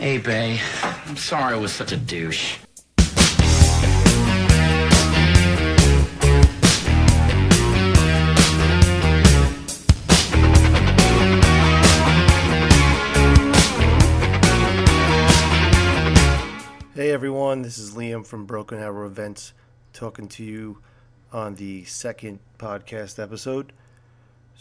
Hey, 0.00 0.16
Bay. 0.16 0.58
I'm 0.82 1.18
sorry 1.18 1.52
I 1.52 1.58
was 1.58 1.72
such 1.72 1.92
a 1.92 1.96
douche. 1.98 2.56
Hey 16.94 17.12
everyone, 17.12 17.60
this 17.60 17.76
is 17.76 17.94
Liam 17.94 18.26
from 18.26 18.46
Broken 18.46 18.78
Arrow 18.78 19.06
Events 19.06 19.52
talking 19.92 20.28
to 20.28 20.42
you 20.42 20.78
on 21.30 21.56
the 21.56 21.84
second 21.84 22.38
podcast 22.58 23.22
episode. 23.22 23.74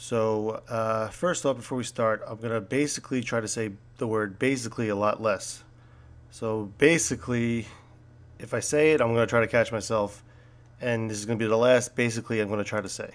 So, 0.02 0.64
uh, 0.70 1.10
first 1.10 1.46
off, 1.46 1.58
before 1.58 1.78
we 1.78 1.84
start, 1.84 2.24
I'm 2.26 2.38
going 2.38 2.54
to 2.54 2.62
basically 2.62 3.22
try 3.22 3.42
to 3.42 3.50
say 3.50 3.72
the 3.98 4.08
word 4.08 4.40
basically 4.40 4.88
a 4.88 4.96
lot 4.96 5.22
less. 5.22 5.62
So, 6.32 6.72
basically, 6.78 7.68
if 8.40 8.54
I 8.54 8.62
say 8.62 8.94
it, 8.94 9.02
I'm 9.02 9.14
going 9.14 9.28
to 9.28 9.30
try 9.30 9.42
to 9.42 9.48
catch 9.48 9.74
myself, 9.74 10.24
and 10.80 11.10
this 11.10 11.18
is 11.18 11.26
going 11.26 11.38
to 11.38 11.44
be 11.44 11.50
the 11.50 11.58
last 11.58 11.98
basically 11.98 12.40
I'm 12.40 12.48
going 12.48 12.60
to 12.60 12.64
try 12.64 12.80
to 12.80 12.88
say. 12.88 13.12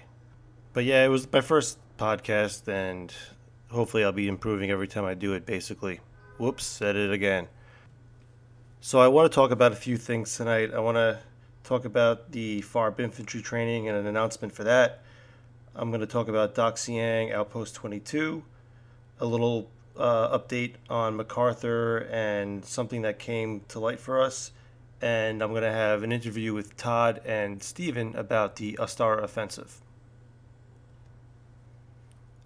But 0.75 0.85
yeah, 0.85 1.03
it 1.03 1.09
was 1.09 1.27
my 1.33 1.41
first 1.41 1.79
podcast, 1.97 2.69
and 2.69 3.11
hopefully, 3.71 4.05
I'll 4.05 4.13
be 4.13 4.29
improving 4.29 4.71
every 4.71 4.87
time 4.87 5.07
I 5.07 5.15
do 5.15 5.33
it, 5.33 5.47
basically. 5.47 6.01
Whoops, 6.37 6.67
said 6.67 6.97
it 6.97 7.11
again. 7.11 7.49
So 8.83 9.01
I 9.01 9.09
want 9.09 9.33
to 9.33 9.35
talk 9.35 9.53
about 9.53 9.73
a 9.73 9.77
few 9.77 9.97
things 9.97 10.37
tonight. 10.37 10.75
I 10.75 10.81
want 10.81 10.97
to 10.97 11.19
talk 11.63 11.87
about 11.87 12.31
the 12.31 12.61
FARB 12.61 13.01
infantry 13.01 13.41
training 13.41 13.89
and 13.89 13.97
an 13.97 14.07
announcement 14.07 14.53
for 14.53 14.65
that. 14.65 15.04
I'm 15.77 15.91
going 15.91 16.01
to 16.03 16.07
talk 16.07 16.29
about 16.29 16.55
Dak 16.55 16.77
Seang 16.77 17.33
Outpost 17.33 17.75
22, 17.75 18.45
a 19.19 19.27
little 19.27 19.71
uh, 19.97 20.39
update 20.39 20.75
on 20.89 21.17
MacArthur 21.17 21.99
and 22.13 22.65
something 22.65 23.03
that 23.03 23.19
came 23.19 23.63
to 23.69 23.81
light 23.81 23.99
for 23.99 24.23
us, 24.23 24.53
and 25.03 25.43
I'm 25.43 25.51
going 25.51 25.63
to 25.63 25.73
have 25.73 26.05
an 26.05 26.13
interview 26.13 26.55
with 26.55 26.77
Todd 26.77 27.21
and 27.27 27.61
Stephen 27.61 28.15
about 28.15 28.55
the 28.57 28.75
Ostara 28.75 29.25
offensive. 29.25 29.81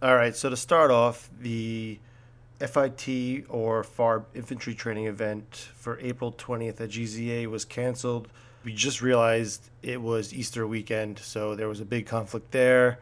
All 0.00 0.16
right, 0.16 0.34
so 0.34 0.48
to 0.48 0.56
start 0.56 0.90
off, 0.90 1.28
the 1.38 1.98
FIT 2.60 3.44
or 3.50 3.82
FARB 3.82 4.24
infantry 4.34 4.74
training 4.74 5.04
event 5.04 5.68
for 5.76 6.00
April 6.00 6.32
20th 6.32 6.80
at 6.80 6.88
GZA 6.88 7.46
was 7.46 7.66
canceled. 7.66 8.28
We 8.64 8.72
just 8.72 9.02
realized 9.02 9.68
it 9.82 10.00
was 10.00 10.32
Easter 10.32 10.66
weekend, 10.66 11.18
so 11.18 11.54
there 11.54 11.68
was 11.68 11.80
a 11.80 11.84
big 11.84 12.06
conflict 12.06 12.52
there. 12.52 13.00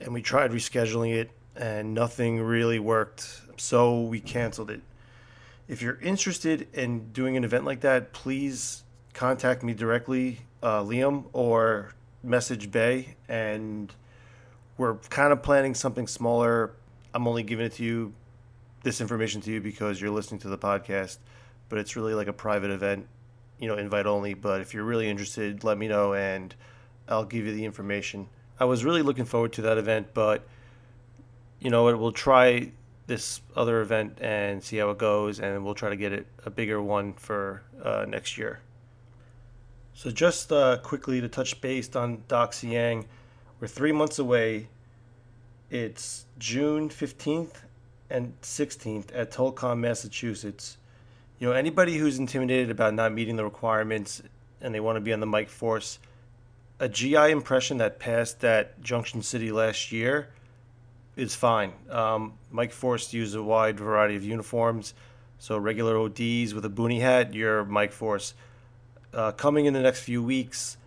And 0.00 0.14
we 0.14 0.22
tried 0.22 0.50
rescheduling 0.50 1.14
it, 1.14 1.30
and 1.56 1.92
nothing 1.94 2.40
really 2.40 2.78
worked, 2.78 3.42
so 3.56 4.00
we 4.00 4.20
canceled 4.20 4.70
it. 4.70 4.80
If 5.68 5.82
you're 5.82 6.00
interested 6.00 6.66
in 6.72 7.12
doing 7.12 7.36
an 7.36 7.44
event 7.44 7.64
like 7.64 7.80
that, 7.80 8.12
please 8.12 8.82
contact 9.12 9.62
me 9.62 9.74
directly, 9.74 10.40
uh, 10.62 10.82
Liam, 10.82 11.26
or 11.32 11.94
message 12.22 12.70
BAE. 12.70 13.14
And 13.28 13.92
we're 14.76 14.94
kind 14.94 15.32
of 15.32 15.42
planning 15.42 15.74
something 15.74 16.06
smaller. 16.06 16.72
I'm 17.14 17.28
only 17.28 17.42
giving 17.42 17.66
it 17.66 17.72
to 17.74 17.84
you 17.84 18.14
this 18.82 19.00
information 19.00 19.40
to 19.42 19.52
you 19.52 19.60
because 19.60 20.00
you're 20.00 20.10
listening 20.10 20.40
to 20.40 20.48
the 20.48 20.58
podcast, 20.58 21.18
but 21.68 21.78
it's 21.78 21.96
really 21.96 22.14
like 22.14 22.28
a 22.28 22.32
private 22.32 22.70
event, 22.70 23.06
you 23.58 23.68
know, 23.68 23.76
invite 23.76 24.06
only. 24.06 24.34
But 24.34 24.62
if 24.62 24.72
you're 24.72 24.84
really 24.84 25.08
interested, 25.08 25.64
let 25.64 25.76
me 25.76 25.86
know 25.86 26.14
and 26.14 26.54
I'll 27.08 27.24
give 27.24 27.46
you 27.46 27.54
the 27.54 27.64
information. 27.64 28.28
I 28.60 28.64
was 28.64 28.84
really 28.84 29.00
looking 29.00 29.24
forward 29.24 29.54
to 29.54 29.62
that 29.62 29.78
event, 29.78 30.08
but 30.12 30.46
you 31.60 31.70
know, 31.70 31.84
we'll 31.96 32.12
try 32.12 32.72
this 33.06 33.40
other 33.56 33.80
event 33.80 34.18
and 34.20 34.62
see 34.62 34.76
how 34.76 34.90
it 34.90 34.98
goes, 34.98 35.40
and 35.40 35.64
we'll 35.64 35.74
try 35.74 35.88
to 35.88 35.96
get 35.96 36.12
it 36.12 36.26
a 36.44 36.50
bigger 36.50 36.80
one 36.80 37.14
for 37.14 37.62
uh, 37.82 38.04
next 38.06 38.38
year. 38.38 38.60
So, 39.94 40.10
just 40.10 40.52
uh, 40.52 40.78
quickly 40.78 41.20
to 41.20 41.28
touch 41.28 41.60
base 41.60 41.94
on 41.96 42.22
Dak 42.28 42.52
Seang, 42.52 43.06
we're 43.58 43.66
three 43.66 43.92
months 43.92 44.18
away. 44.18 44.68
It's 45.70 46.26
June 46.38 46.88
15th 46.88 47.62
and 48.10 48.40
16th 48.42 49.06
at 49.14 49.30
Tolcom, 49.30 49.78
Massachusetts. 49.78 50.78
You 51.38 51.48
know, 51.48 51.52
anybody 51.52 51.96
who's 51.96 52.18
intimidated 52.18 52.70
about 52.70 52.94
not 52.94 53.12
meeting 53.12 53.36
the 53.36 53.44
requirements 53.44 54.22
and 54.60 54.74
they 54.74 54.80
want 54.80 54.96
to 54.96 55.00
be 55.00 55.12
on 55.12 55.20
the 55.20 55.26
Mike 55.26 55.48
Force, 55.48 55.98
a 56.80 56.88
GI 56.88 57.30
impression 57.30 57.76
that 57.76 57.98
passed 57.98 58.42
at 58.42 58.80
Junction 58.80 59.22
City 59.22 59.52
last 59.52 59.92
year 59.92 60.30
is 61.14 61.34
fine. 61.34 61.74
Um, 61.90 62.32
Mike 62.50 62.72
Force 62.72 63.12
used 63.12 63.36
a 63.36 63.42
wide 63.42 63.78
variety 63.78 64.16
of 64.16 64.24
uniforms, 64.24 64.94
so 65.38 65.58
regular 65.58 65.98
ODs 65.98 66.54
with 66.54 66.64
a 66.64 66.70
boonie 66.70 67.00
hat, 67.00 67.34
you're 67.34 67.66
Mike 67.66 67.92
Force. 67.92 68.32
Uh, 69.12 69.30
coming 69.32 69.66
in 69.66 69.74
the 69.74 69.80
next 69.80 70.00
few 70.00 70.22
weeks, 70.22 70.78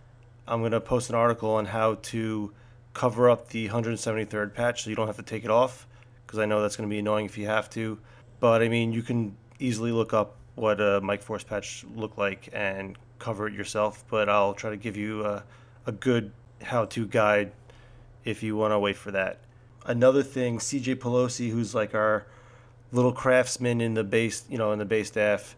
I'm 0.47 0.61
going 0.61 0.71
to 0.71 0.81
post 0.81 1.09
an 1.09 1.15
article 1.15 1.51
on 1.51 1.65
how 1.65 1.95
to 1.95 2.51
cover 2.93 3.29
up 3.29 3.49
the 3.49 3.69
173rd 3.69 4.55
patch 4.55 4.83
so 4.83 4.89
you 4.89 4.95
don't 4.95 5.07
have 5.07 5.17
to 5.17 5.23
take 5.23 5.43
it 5.43 5.51
off 5.51 5.87
because 6.25 6.39
I 6.39 6.45
know 6.45 6.61
that's 6.61 6.75
going 6.75 6.89
to 6.89 6.93
be 6.93 6.99
annoying 6.99 7.25
if 7.25 7.37
you 7.37 7.45
have 7.45 7.69
to. 7.71 7.99
But 8.39 8.63
I 8.63 8.67
mean, 8.67 8.93
you 8.93 9.03
can 9.03 9.37
easily 9.59 9.91
look 9.91 10.11
up 10.11 10.37
what 10.55 10.81
a 10.81 11.01
Mike 11.01 11.21
Force 11.21 11.43
patch 11.43 11.85
looked 11.95 12.17
like 12.17 12.49
and 12.51 12.97
cover 13.19 13.47
it 13.47 13.53
yourself. 13.53 14.03
But 14.09 14.27
I'll 14.27 14.55
try 14.55 14.71
to 14.71 14.77
give 14.77 14.97
you 14.97 15.23
a, 15.25 15.43
a 15.85 15.91
good 15.91 16.31
how-to 16.61 17.05
guide 17.05 17.51
if 18.23 18.41
you 18.43 18.55
want 18.55 18.71
to 18.71 18.79
wait 18.79 18.95
for 18.95 19.11
that. 19.11 19.39
Another 19.85 20.23
thing, 20.23 20.59
CJ 20.59 20.95
Pelosi, 20.95 21.49
who's 21.49 21.75
like 21.75 21.93
our 21.93 22.25
little 22.91 23.11
craftsman 23.11 23.81
in 23.81 23.95
the 23.95 24.03
base, 24.03 24.45
you 24.49 24.57
know, 24.57 24.71
in 24.71 24.79
the 24.79 24.85
base 24.85 25.07
staff, 25.09 25.55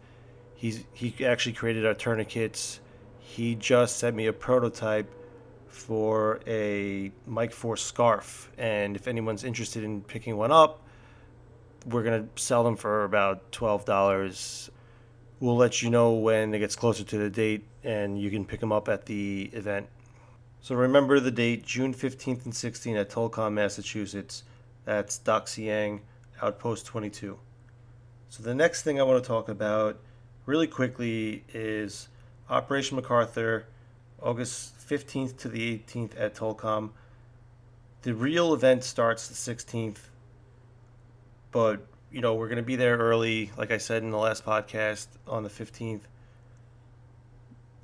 he's 0.54 0.84
he 0.92 1.24
actually 1.24 1.52
created 1.52 1.86
our 1.86 1.94
tourniquets. 1.94 2.80
He 3.20 3.54
just 3.54 3.98
sent 3.98 4.16
me 4.16 4.26
a 4.26 4.32
prototype 4.32 5.12
for 5.68 6.40
a 6.46 7.12
Mike 7.26 7.52
Force 7.52 7.82
scarf. 7.82 8.50
And 8.56 8.96
if 8.96 9.06
anyone's 9.06 9.44
interested 9.44 9.84
in 9.84 10.00
picking 10.00 10.36
one 10.36 10.50
up, 10.50 10.82
we're 11.86 12.02
to 12.02 12.26
sell 12.40 12.64
them 12.64 12.76
for 12.76 13.04
about 13.04 13.52
$12. 13.52 14.70
We'll 15.38 15.56
let 15.56 15.82
you 15.82 15.90
know 15.90 16.12
when 16.12 16.54
it 16.54 16.58
gets 16.58 16.74
closer 16.74 17.04
to 17.04 17.18
the 17.18 17.30
date 17.30 17.64
and 17.84 18.20
you 18.20 18.30
can 18.30 18.44
pick 18.44 18.58
them 18.58 18.72
up 18.72 18.88
at 18.88 19.04
the 19.06 19.50
event. 19.52 19.86
So 20.60 20.74
remember 20.74 21.20
the 21.20 21.30
date, 21.30 21.64
June 21.64 21.94
15th 21.94 22.44
and 22.44 22.52
16th 22.52 23.00
at 23.00 23.10
Tolcom, 23.10 23.52
Massachusetts. 23.52 24.42
That's 24.84 25.18
Dak 25.18 25.46
Seang, 25.46 26.00
Outpost 26.42 26.86
22. 26.86 27.38
So 28.28 28.42
the 28.42 28.54
next 28.54 28.82
thing 28.82 29.00
I 29.00 29.04
want 29.04 29.22
to 29.22 29.26
talk 29.26 29.48
about 29.48 29.98
really 30.44 30.66
quickly 30.66 31.44
is 31.52 32.08
Operation 32.50 32.96
MacArthur, 32.96 33.66
August 34.20 34.78
15th 34.88 35.36
to 35.38 35.48
the 35.48 35.78
18th 35.78 36.12
at 36.18 36.34
Tolcom. 36.34 36.90
The 38.02 38.14
real 38.14 38.54
event 38.54 38.84
starts 38.84 39.28
the 39.28 39.34
16th, 39.34 39.98
but 41.50 41.86
you 42.12 42.20
know 42.20 42.34
we're 42.34 42.48
going 42.48 42.56
to 42.56 42.62
be 42.62 42.76
there 42.76 42.96
early, 42.96 43.50
like 43.56 43.70
I 43.70 43.78
said 43.78 44.02
in 44.02 44.10
the 44.10 44.18
last 44.18 44.44
podcast 44.44 45.06
on 45.26 45.42
the 45.42 45.48
15th. 45.48 46.02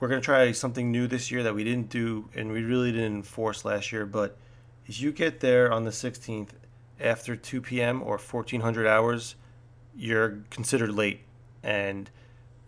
We're 0.03 0.09
going 0.09 0.21
to 0.21 0.25
try 0.25 0.51
something 0.51 0.91
new 0.91 1.07
this 1.07 1.31
year 1.31 1.45
that 1.45 1.55
we 1.55 1.63
didn't 1.63 1.89
do 1.89 2.29
and 2.35 2.51
we 2.51 2.65
really 2.65 2.91
didn't 2.91 3.15
enforce 3.15 3.65
last 3.65 3.93
year. 3.93 4.05
But 4.05 4.37
if 4.85 5.01
you 5.01 5.13
get 5.13 5.39
there 5.39 5.73
on 5.73 5.85
the 5.85 5.93
16th 5.93 6.49
after 6.99 7.37
2 7.37 7.61
p.m. 7.61 8.03
or 8.03 8.19
1400 8.19 8.89
hours, 8.89 9.37
you're 9.95 10.41
considered 10.51 10.91
late, 10.91 11.21
and 11.63 12.11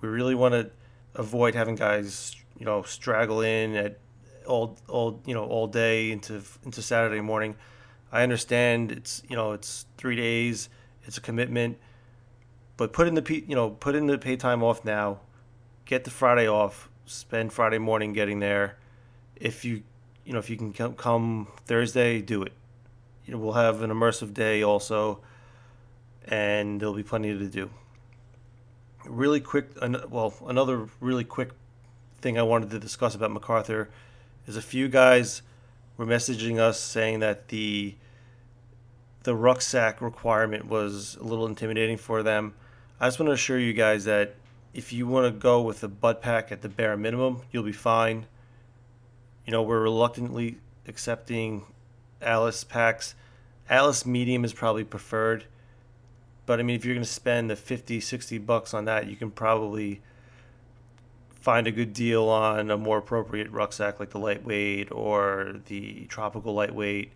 we 0.00 0.09
really 0.09 0.37
want 0.37 0.55
to 0.55 0.71
avoid 1.17 1.56
having 1.56 1.75
guys, 1.75 2.37
you 2.56 2.65
know, 2.65 2.84
straggle 2.84 3.41
in 3.41 3.75
at 3.75 3.99
all 4.47 4.78
all 4.87 5.21
you 5.27 5.34
know 5.34 5.45
all 5.45 5.66
day 5.66 6.12
into 6.12 6.41
into 6.65 6.83
Saturday 6.83 7.21
morning. 7.21 7.56
I 8.12 8.22
understand 8.22 8.93
it's 8.93 9.25
you 9.28 9.34
know 9.34 9.51
it's 9.51 9.87
three 9.97 10.15
days, 10.15 10.69
it's 11.03 11.19
a 11.19 11.21
commitment, 11.21 11.78
but 12.77 12.93
put 12.93 13.09
in 13.09 13.15
the 13.15 13.45
you 13.49 13.56
know 13.56 13.71
put 13.71 13.97
in 13.97 14.06
the 14.06 14.19
pay 14.19 14.37
time 14.37 14.62
off 14.62 14.84
now, 14.84 15.19
get 15.84 16.04
the 16.04 16.10
Friday 16.10 16.47
off, 16.47 16.91
spend 17.06 17.53
Friday 17.53 17.78
morning 17.78 18.12
getting 18.12 18.41
there. 18.41 18.77
If 19.36 19.65
you 19.65 19.83
you 20.24 20.33
know 20.33 20.39
if 20.39 20.51
you 20.51 20.56
can 20.56 20.72
come, 20.72 21.48
Thursday, 21.66 22.21
do 22.21 22.42
it. 22.42 22.53
You 23.27 23.33
know 23.33 23.39
we'll 23.39 23.53
have 23.53 23.83
an 23.83 23.91
immersive 23.91 24.34
day 24.34 24.62
also, 24.62 25.21
and 26.27 26.80
there'll 26.80 26.95
be 26.95 27.03
plenty 27.03 27.36
to 27.36 27.47
do. 27.47 27.71
Really 29.04 29.41
quick, 29.41 29.68
well, 30.09 30.33
another 30.47 30.89
really 31.01 31.24
quick 31.24 31.51
thing 32.22 32.39
I 32.39 32.42
wanted 32.42 32.71
to 32.71 32.78
discuss 32.78 33.15
about 33.15 33.33
MacArthur 33.33 33.91
is 34.47 34.57
a 34.57 34.62
few 34.62 34.89
guys 34.89 35.42
were 35.97 36.07
messaging 36.07 36.59
us 36.59 36.80
saying 36.80 37.21
that 37.21 37.48
the 37.48 37.95
the 39.24 39.34
rucksack 39.34 40.00
requirement 40.03 40.66
was 40.66 41.16
a 41.16 41.24
little 41.24 41.47
intimidating 41.47 41.97
for 41.97 42.22
them. 42.22 42.54
I 43.00 43.07
just 43.07 43.18
want 43.18 43.28
to 43.28 43.33
assure 43.33 43.59
you 43.59 43.72
guys 43.72 44.04
that 44.04 44.34
if 44.74 44.92
you 44.92 45.06
want 45.06 45.26
to 45.26 45.30
go 45.30 45.62
with 45.62 45.82
a 45.84 45.88
butt 45.88 46.21
pack 46.21 46.50
at 46.50 46.62
the 46.62 46.68
bare 46.68 46.97
minimum, 46.97 47.42
you'll 47.53 47.62
be 47.62 47.72
fine. 47.72 48.26
You 49.47 49.53
know, 49.53 49.62
we're 49.62 49.80
reluctantly 49.80 50.59
accepting 50.86 51.65
Alice 52.21 52.65
packs. 52.65 53.15
Alice 53.71 54.04
medium 54.04 54.44
is 54.44 54.53
probably 54.53 54.84
preferred. 54.84 55.44
But 56.47 56.60
I 56.60 56.62
mean, 56.62 56.76
if 56.76 56.84
you're 56.84 56.94
going 56.94 57.04
to 57.04 57.10
spend 57.10 57.48
the 57.48 57.56
50, 57.56 58.00
60 58.00 58.38
bucks 58.38 58.74
on 58.74 58.84
that, 58.84 59.06
you 59.06 59.16
can 59.16 59.30
probably 59.30 60.03
find 61.30 61.66
a 61.66 61.71
good 61.71 61.92
deal 61.92 62.28
on 62.28 62.71
a 62.71 62.76
more 62.76 62.98
appropriate 62.98 63.50
rucksack 63.50 64.00
like 64.00 64.10
the 64.10 64.18
lightweight 64.18 64.91
or 64.91 65.56
the 65.66 66.06
tropical 66.06 66.54
lightweight. 66.54 67.12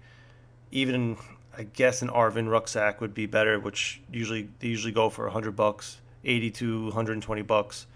Even 0.70 1.16
I 1.56 1.64
guess 1.64 2.02
an 2.02 2.08
ARVN 2.08 2.48
rucksack 2.48 3.00
would 3.00 3.14
be 3.14 3.26
better, 3.26 3.58
which 3.58 4.00
usually 4.12 4.48
they 4.60 4.68
usually 4.68 4.92
go 4.92 5.10
for 5.10 5.24
100 5.24 5.56
bucks, 5.56 5.98
80 6.28 6.50
to 6.50 6.84
120 6.84 7.42
bucks. 7.42 7.86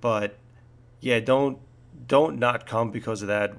But 0.00 0.36
yeah, 1.00 1.20
don't 1.20 1.58
don't 2.06 2.38
not 2.38 2.66
come 2.66 2.90
because 2.90 3.22
of 3.22 3.28
that. 3.28 3.54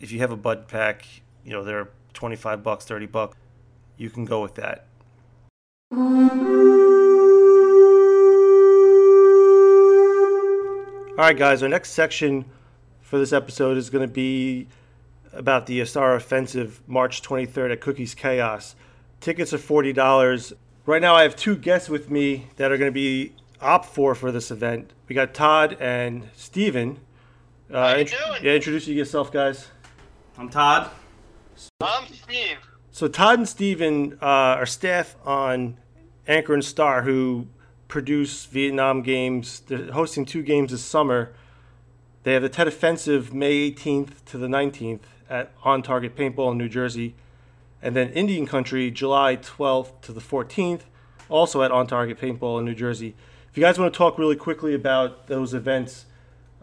If 0.00 0.12
you 0.12 0.20
have 0.20 0.30
a 0.30 0.36
butt 0.36 0.68
pack, 0.68 1.06
you 1.44 1.52
know, 1.52 1.64
they're 1.64 1.88
25 2.12 2.62
bucks, 2.62 2.84
30 2.84 3.06
bucks. 3.06 3.36
You 3.96 4.10
can 4.10 4.24
go 4.24 4.42
with 4.42 4.54
that. 4.56 4.86
All 11.18 11.24
right, 11.24 11.36
guys, 11.36 11.62
our 11.62 11.68
next 11.68 11.92
section 11.92 12.44
for 13.00 13.18
this 13.18 13.32
episode 13.32 13.78
is 13.78 13.88
going 13.88 14.06
to 14.06 14.12
be 14.12 14.66
about 15.32 15.66
the 15.66 15.80
Ostara 15.80 16.16
Offensive 16.16 16.82
March 16.86 17.22
23rd 17.22 17.72
at 17.72 17.80
Cookies 17.80 18.14
Chaos. 18.14 18.74
Tickets 19.20 19.54
are 19.54 19.58
$40. 19.58 20.52
Right 20.86 21.02
now, 21.02 21.16
I 21.16 21.22
have 21.22 21.34
two 21.34 21.56
guests 21.56 21.88
with 21.88 22.10
me 22.12 22.46
that 22.56 22.70
are 22.70 22.78
going 22.78 22.88
to 22.88 22.94
be 22.94 23.32
OPFOR 23.60 24.16
for 24.16 24.30
this 24.30 24.52
event. 24.52 24.92
We 25.08 25.16
got 25.16 25.34
Todd 25.34 25.76
and 25.80 26.28
Stephen. 26.36 27.00
Uh, 27.68 27.88
How 27.88 27.94
you 27.94 28.00
int- 28.02 28.10
doing? 28.10 28.44
Yeah, 28.44 28.52
introduce 28.52 28.86
yourself, 28.86 29.32
guys. 29.32 29.66
I'm 30.38 30.48
Todd. 30.48 30.90
I'm 31.80 32.06
Steve. 32.06 32.58
So 32.92 33.08
Todd 33.08 33.38
and 33.40 33.48
Stephen 33.48 34.16
uh, 34.22 34.26
are 34.60 34.66
staff 34.66 35.16
on 35.24 35.76
Anchor 36.28 36.54
and 36.54 36.64
Star, 36.64 37.02
who 37.02 37.48
produce 37.88 38.44
Vietnam 38.44 39.02
games. 39.02 39.60
They're 39.66 39.90
hosting 39.90 40.24
two 40.24 40.44
games 40.44 40.70
this 40.70 40.84
summer. 40.84 41.32
They 42.22 42.32
have 42.34 42.42
the 42.42 42.48
Tet 42.48 42.68
Offensive 42.68 43.34
May 43.34 43.72
18th 43.72 44.24
to 44.26 44.38
the 44.38 44.46
19th 44.46 45.00
at 45.28 45.50
On 45.64 45.82
Target 45.82 46.14
Paintball 46.14 46.52
in 46.52 46.58
New 46.58 46.68
Jersey, 46.68 47.16
and 47.82 47.94
then 47.94 48.10
Indian 48.10 48.46
Country 48.46 48.90
July 48.90 49.36
12th 49.36 50.00
to 50.02 50.12
the 50.12 50.20
14th, 50.20 50.82
also 51.28 51.62
at 51.62 51.70
On 51.70 51.86
Target 51.86 52.18
Paintball 52.18 52.58
in 52.58 52.64
New 52.64 52.74
Jersey. 52.74 53.14
If 53.50 53.56
you 53.56 53.62
guys 53.62 53.78
want 53.78 53.92
to 53.92 53.96
talk 53.96 54.18
really 54.18 54.36
quickly 54.36 54.74
about 54.74 55.26
those 55.28 55.54
events, 55.54 56.06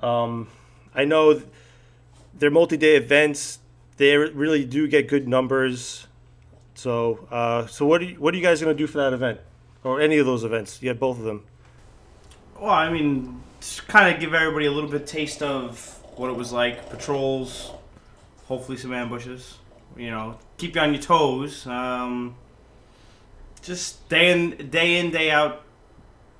um, 0.01 0.48
I 0.94 1.06
know 1.06 1.42
they're 2.33 2.51
multi-day 2.51 2.95
events. 2.95 3.60
They 3.98 4.18
really 4.18 4.65
do 4.65 4.88
get 4.88 5.07
good 5.07 5.27
numbers. 5.27 6.07
So, 6.75 7.27
uh, 7.31 7.68
so 7.68 7.86
what 7.86 8.01
are 8.01 8.06
you, 8.06 8.15
what 8.15 8.33
are 8.33 8.38
you 8.38 8.44
guys 8.44 8.62
going 8.62 8.75
to 8.75 8.77
do 8.77 8.88
for 8.88 8.98
that 8.98 9.13
event? 9.13 9.39
or 9.83 10.01
any 10.01 10.18
of 10.18 10.25
those 10.25 10.44
events? 10.44 10.81
You 10.81 10.89
had 10.89 11.00
both 11.00 11.18
of 11.18 11.24
them. 11.24 11.44
Well, 12.60 12.71
I 12.71 12.89
mean, 12.89 13.42
kind 13.88 14.13
of 14.13 14.19
give 14.21 14.33
everybody 14.33 14.65
a 14.65 14.71
little 14.71 14.89
bit 14.89 15.06
taste 15.06 15.42
of 15.42 16.00
what 16.15 16.30
it 16.30 16.36
was 16.36 16.51
like. 16.51 16.89
Patrols, 16.89 17.71
hopefully 18.45 18.77
some 18.77 18.94
ambushes. 18.94 19.57
You 19.95 20.11
know, 20.11 20.37
keep 20.57 20.75
you 20.75 20.81
on 20.81 20.93
your 20.93 21.01
toes. 21.01 21.67
Um, 21.67 22.35
just 23.61 24.07
day 24.09 24.31
in 24.31 24.69
day 24.69 24.99
in 24.99 25.11
day 25.11 25.31
out 25.31 25.63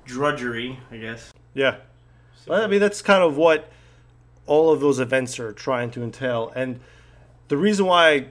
drudgery, 0.04 0.78
I 0.90 0.96
guess. 0.96 1.32
Yeah, 1.54 1.76
well, 2.46 2.62
I 2.62 2.66
mean 2.66 2.80
that's 2.80 3.02
kind 3.02 3.22
of 3.22 3.36
what 3.36 3.70
all 4.46 4.72
of 4.72 4.80
those 4.80 4.98
events 4.98 5.38
are 5.38 5.52
trying 5.52 5.90
to 5.92 6.02
entail, 6.02 6.52
and 6.54 6.80
the 7.48 7.56
reason 7.56 7.86
why 7.86 8.26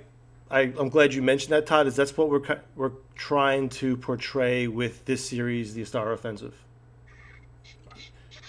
I, 0.52 0.72
am 0.80 0.90
glad 0.90 1.14
you 1.14 1.22
mentioned 1.22 1.52
that, 1.54 1.66
Todd. 1.66 1.88
Is 1.88 1.96
that's 1.96 2.16
what 2.16 2.30
we're 2.30 2.60
we're 2.76 2.92
trying 3.16 3.70
to 3.70 3.98
portray 3.98 4.68
with 4.68 5.06
this 5.06 5.28
series, 5.28 5.74
the 5.74 5.86
Star 5.86 6.12
Offensive. 6.12 6.54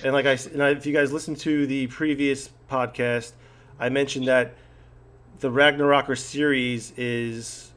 And 0.02 0.12
like 0.12 0.26
I, 0.26 0.36
and 0.52 0.62
I, 0.62 0.70
if 0.70 0.84
you 0.84 0.92
guys 0.92 1.12
listen 1.12 1.34
to 1.36 1.66
the 1.66 1.86
previous 1.86 2.50
podcast, 2.70 3.32
I 3.78 3.88
mentioned 3.88 4.28
that 4.28 4.54
the 5.40 5.50
Ragnaroker 5.50 6.19
series 6.19 6.92
is 6.96 7.72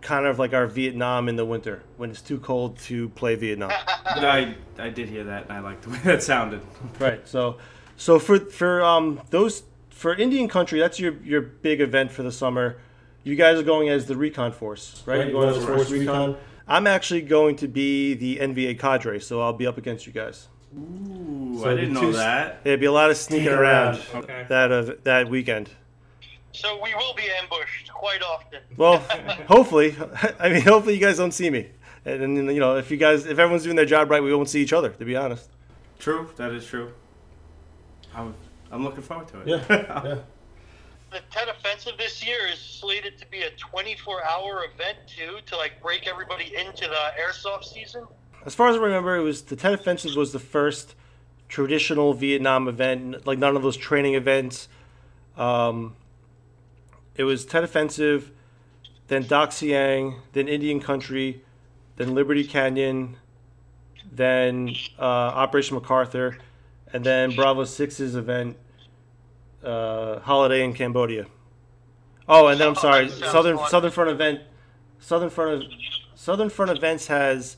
kind 0.00 0.26
of 0.26 0.38
like 0.38 0.52
our 0.52 0.66
Vietnam 0.66 1.28
in 1.28 1.36
the 1.36 1.44
winter 1.44 1.82
when 1.96 2.10
it's 2.10 2.22
too 2.22 2.38
cold 2.38 2.78
to 2.78 3.08
play 3.10 3.34
Vietnam. 3.34 3.72
I 4.04 4.54
I 4.78 4.90
did 4.90 5.08
hear 5.08 5.24
that, 5.24 5.44
and 5.44 5.52
I 5.52 5.60
liked 5.60 5.82
the 5.82 5.90
way 5.90 5.98
that 6.04 6.22
sounded. 6.22 6.62
Right. 6.98 7.26
So, 7.26 7.58
so 7.96 8.18
for 8.18 8.38
for 8.38 8.82
um 8.82 9.20
those 9.30 9.64
for 9.90 10.14
Indian 10.14 10.48
country, 10.48 10.78
that's 10.78 11.00
your 11.00 11.14
your 11.24 11.42
big 11.42 11.80
event 11.80 12.12
for 12.12 12.22
the 12.22 12.32
summer. 12.32 12.78
You 13.24 13.36
guys 13.36 13.58
are 13.58 13.64
going 13.64 13.88
as 13.88 14.06
the 14.06 14.16
recon 14.16 14.52
force, 14.52 15.02
right? 15.04 15.18
right. 15.18 15.28
You're 15.28 15.40
going 15.40 15.54
as 15.54 15.64
force 15.64 15.90
recon. 15.90 16.30
recon. 16.30 16.36
I'm 16.66 16.86
actually 16.86 17.22
going 17.22 17.56
to 17.56 17.68
be 17.68 18.14
the 18.14 18.36
NVA 18.36 18.78
cadre, 18.78 19.18
so 19.20 19.40
I'll 19.40 19.54
be 19.54 19.66
up 19.66 19.78
against 19.78 20.06
you 20.06 20.12
guys. 20.12 20.48
Ooh, 20.76 21.58
so 21.58 21.70
I 21.70 21.74
didn't 21.74 21.94
know 21.94 22.12
that. 22.12 22.62
There'd 22.62 22.78
be 22.78 22.86
a 22.86 22.92
lot 22.92 23.10
of 23.10 23.16
sneaking 23.16 23.48
around, 23.48 24.00
okay. 24.14 24.44
that 24.48 24.70
uh, 24.70 24.92
that 25.04 25.28
weekend. 25.28 25.70
So 26.52 26.80
we 26.82 26.94
will 26.94 27.14
be 27.14 27.24
ambushed 27.40 27.92
quite 27.92 28.22
often. 28.22 28.60
Well, 28.76 28.98
hopefully. 29.48 29.96
I 30.40 30.48
mean, 30.48 30.62
hopefully 30.62 30.94
you 30.94 31.00
guys 31.00 31.16
don't 31.16 31.32
see 31.32 31.50
me, 31.50 31.68
and, 32.04 32.22
and 32.22 32.54
you 32.54 32.60
know, 32.60 32.76
if 32.76 32.90
you 32.90 32.96
guys, 32.96 33.26
if 33.26 33.38
everyone's 33.38 33.64
doing 33.64 33.76
their 33.76 33.84
job 33.84 34.10
right, 34.10 34.22
we 34.22 34.34
won't 34.34 34.48
see 34.48 34.62
each 34.62 34.72
other. 34.72 34.90
To 34.90 35.04
be 35.04 35.16
honest. 35.16 35.50
True. 35.98 36.28
That 36.36 36.52
is 36.52 36.64
true. 36.66 36.92
I'm 38.14 38.34
I'm 38.70 38.84
looking 38.84 39.02
forward 39.02 39.28
to 39.28 39.40
it. 39.40 39.48
Yeah. 39.48 39.64
yeah 39.68 40.18
the 41.10 41.20
Tet 41.30 41.48
Offensive 41.48 41.96
this 41.98 42.24
year 42.24 42.38
is 42.52 42.58
slated 42.58 43.18
to 43.18 43.26
be 43.30 43.42
a 43.42 43.50
24-hour 43.52 44.64
event 44.74 44.98
too, 45.06 45.38
to 45.46 45.56
like 45.56 45.80
break 45.82 46.06
everybody 46.06 46.54
into 46.54 46.86
the 46.86 47.12
airsoft 47.20 47.64
season. 47.64 48.06
As 48.44 48.54
far 48.54 48.68
as 48.68 48.76
I 48.76 48.80
remember, 48.80 49.16
it 49.16 49.22
was 49.22 49.42
the 49.42 49.56
Tet 49.56 49.72
Offensive 49.72 50.14
was 50.16 50.32
the 50.32 50.38
first 50.38 50.94
traditional 51.48 52.12
Vietnam 52.12 52.68
event, 52.68 53.26
like 53.26 53.38
none 53.38 53.56
of 53.56 53.62
those 53.62 53.76
training 53.76 54.14
events. 54.14 54.68
Um, 55.36 55.96
it 57.18 57.24
was 57.24 57.44
Tet 57.44 57.64
Offensive, 57.64 58.30
then 59.08 59.26
Dak 59.26 59.50
Seang, 59.50 60.20
then 60.32 60.48
Indian 60.48 60.80
Country, 60.80 61.42
then 61.96 62.14
Liberty 62.14 62.44
Canyon, 62.44 63.16
then 64.10 64.74
uh, 64.98 65.02
Operation 65.02 65.74
MacArthur, 65.74 66.38
and 66.92 67.04
then 67.04 67.34
Bravo 67.34 67.64
6's 67.64 68.14
event 68.14 68.56
uh, 69.64 70.20
holiday 70.20 70.64
in 70.64 70.72
Cambodia. 70.72 71.26
Oh, 72.28 72.46
and 72.46 72.60
then 72.60 72.68
I'm 72.68 72.74
sorry, 72.76 73.08
Southern 73.08 73.58
Southern 73.68 73.90
Front 73.90 74.10
event, 74.10 74.40
Southern 75.00 75.30
Front 75.30 75.62
of, 75.62 75.70
Southern 76.14 76.50
Front 76.50 76.70
events 76.70 77.08
has 77.08 77.56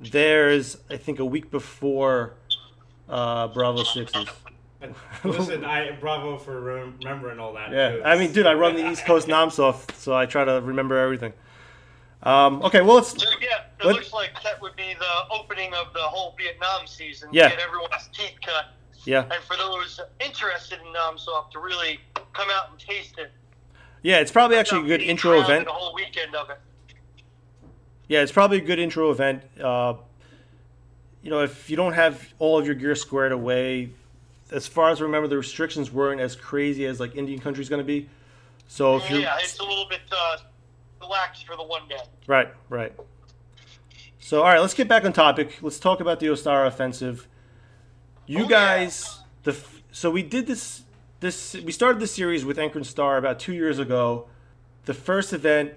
theirs. 0.00 0.76
I 0.90 0.96
think 0.96 1.20
a 1.20 1.24
week 1.24 1.50
before 1.50 2.34
uh, 3.08 3.48
Bravo 3.48 3.84
Sixes. 3.84 4.26
Listen, 5.24 5.64
I 5.64 5.90
bravo 5.92 6.38
for 6.38 6.60
remembering 6.60 7.38
all 7.38 7.52
that. 7.54 7.70
Yeah, 7.70 7.90
too. 7.90 8.02
I 8.04 8.18
mean, 8.18 8.32
dude, 8.32 8.46
I 8.46 8.54
run 8.54 8.74
the 8.74 8.90
East 8.90 9.04
Coast 9.04 9.28
NAMSOF, 9.28 9.94
so 9.94 10.14
I 10.14 10.26
try 10.26 10.44
to 10.44 10.60
remember 10.60 10.96
everything. 10.96 11.32
Um, 12.22 12.62
okay, 12.62 12.80
well, 12.80 12.96
let's. 12.96 13.10
So, 13.10 13.28
yeah, 13.40 13.64
it 13.78 13.84
let, 13.84 13.96
looks 13.96 14.12
like 14.12 14.30
that 14.42 14.60
would 14.60 14.76
be 14.76 14.94
the 14.98 15.34
opening 15.34 15.72
of 15.74 15.92
the 15.92 16.00
whole 16.00 16.34
Vietnam 16.38 16.86
season. 16.86 17.28
Yeah. 17.32 17.50
Get 17.50 17.60
everyone's 17.60 18.08
teeth 18.12 18.38
cut. 18.44 18.66
Yeah. 19.04 19.22
And 19.22 19.42
for 19.44 19.56
those 19.56 20.00
interested 20.20 20.78
in 20.80 20.92
NAMSOF 20.92 21.50
to 21.52 21.58
really 21.58 22.00
come 22.32 22.48
out 22.50 22.70
and 22.70 22.78
taste 22.78 23.18
it. 23.18 23.32
Yeah, 24.02 24.20
it's 24.20 24.30
probably 24.30 24.56
actually 24.56 24.84
a 24.84 24.86
good 24.86 25.02
intro 25.02 25.40
event. 25.40 25.66
The 25.66 25.72
whole 25.72 25.94
weekend 25.94 26.34
of 26.34 26.50
it. 26.50 26.58
Yeah, 28.08 28.22
it's 28.22 28.32
probably 28.32 28.58
a 28.58 28.62
good 28.62 28.78
intro 28.78 29.10
event. 29.10 29.42
Uh, 29.62 29.94
you 31.22 31.30
know, 31.30 31.42
if 31.42 31.68
you 31.68 31.76
don't 31.76 31.92
have 31.92 32.32
all 32.38 32.58
of 32.58 32.66
your 32.66 32.74
gear 32.74 32.94
squared 32.94 33.32
away, 33.32 33.90
as 34.52 34.66
far 34.66 34.90
as 34.90 35.00
I 35.00 35.04
remember, 35.04 35.28
the 35.28 35.36
restrictions 35.36 35.92
weren't 35.92 36.20
as 36.20 36.36
crazy 36.36 36.86
as 36.86 37.00
like 37.00 37.16
Indian 37.16 37.40
country 37.40 37.62
is 37.62 37.68
going 37.68 37.80
to 37.80 37.84
be. 37.84 38.08
So 38.66 38.96
if 38.96 39.10
you 39.10 39.18
yeah, 39.18 39.36
it's 39.40 39.58
a 39.58 39.64
little 39.64 39.86
bit 39.88 40.00
uh, 40.12 40.36
relaxed 41.00 41.46
for 41.46 41.56
the 41.56 41.62
one 41.62 41.88
day. 41.88 41.98
Right, 42.26 42.52
right. 42.68 42.92
So 44.20 44.42
all 44.42 44.48
right, 44.48 44.60
let's 44.60 44.74
get 44.74 44.88
back 44.88 45.04
on 45.04 45.12
topic. 45.12 45.58
Let's 45.60 45.78
talk 45.78 46.00
about 46.00 46.20
the 46.20 46.26
Ostara 46.26 46.66
offensive. 46.66 47.26
You 48.26 48.44
oh, 48.44 48.48
guys, 48.48 49.18
yeah. 49.44 49.52
the 49.52 49.64
so 49.90 50.10
we 50.10 50.22
did 50.22 50.46
this 50.46 50.82
this 51.18 51.54
we 51.54 51.72
started 51.72 52.00
this 52.00 52.12
series 52.12 52.44
with 52.44 52.58
Anchor 52.58 52.78
and 52.78 52.86
Star 52.86 53.16
about 53.16 53.40
two 53.40 53.52
years 53.52 53.78
ago. 53.78 54.28
The 54.84 54.94
first 54.94 55.32
event, 55.32 55.74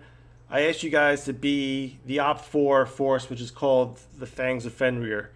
I 0.49 0.61
asked 0.61 0.83
you 0.83 0.89
guys 0.89 1.25
to 1.25 1.33
be 1.33 1.99
the 2.05 2.17
OPFOR 2.17 2.87
force, 2.87 3.29
which 3.29 3.41
is 3.41 3.51
called 3.51 3.99
the 4.17 4.25
Fangs 4.25 4.65
of 4.65 4.73
Fenrir. 4.73 5.31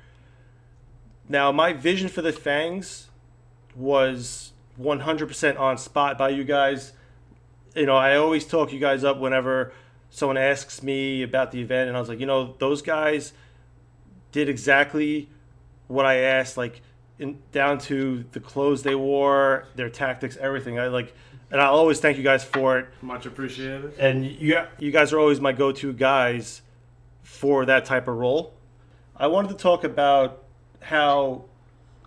Now, 1.28 1.52
my 1.52 1.74
vision 1.74 2.08
for 2.08 2.22
the 2.22 2.32
Fangs 2.32 3.08
was 3.78 4.52
100% 4.80 5.60
on 5.60 5.78
spot 5.78 6.18
by 6.18 6.30
you 6.30 6.44
guys. 6.44 6.94
You 7.76 7.86
know, 7.86 7.96
I 7.96 8.16
always 8.16 8.46
talk 8.46 8.74
you 8.74 8.80
guys 8.80 9.04
up 9.04 9.20
whenever 9.20 9.72
someone 10.10 10.38
asks 10.38 10.82
me 10.82 11.22
about 11.22 11.52
the 11.52 11.62
event, 11.62 11.88
and 11.88 11.96
I 11.96 12.00
was 12.00 12.10
like, 12.10 12.20
you 12.20 12.26
know, 12.26 12.56
those 12.60 12.82
guys 12.82 13.34
did 14.32 14.50
exactly 14.50 15.30
what 15.88 16.06
I 16.06 16.16
asked. 16.18 16.58
Like, 16.58 16.82
in, 17.20 17.40
down 17.52 17.78
to 17.80 18.26
the 18.32 18.40
clothes 18.40 18.84
they 18.84 18.96
wore, 18.96 19.66
their 19.76 19.90
tactics, 19.90 20.38
everything. 20.38 20.80
I 20.80 20.88
like, 20.88 21.14
and 21.52 21.62
I'll 21.62 21.76
always 21.76 22.00
thank 22.00 22.18
you 22.18 22.24
guys 22.24 22.44
for 22.44 22.80
it. 22.80 22.88
Much 23.02 23.26
appreciated. 23.26 23.94
And 23.98 24.26
you, 24.26 24.60
you 24.80 24.92
guys 24.92 25.14
are 25.14 25.20
always 25.20 25.40
my 25.40 25.54
go-to 25.54 25.94
guys 25.94 26.62
for 27.24 27.66
that 27.66 27.86
type 27.86 28.08
of 28.08 28.18
role. 28.18 28.54
I 29.16 29.28
wanted 29.28 29.50
to 29.50 29.56
talk 29.56 29.84
about 29.84 30.44
how, 30.82 31.46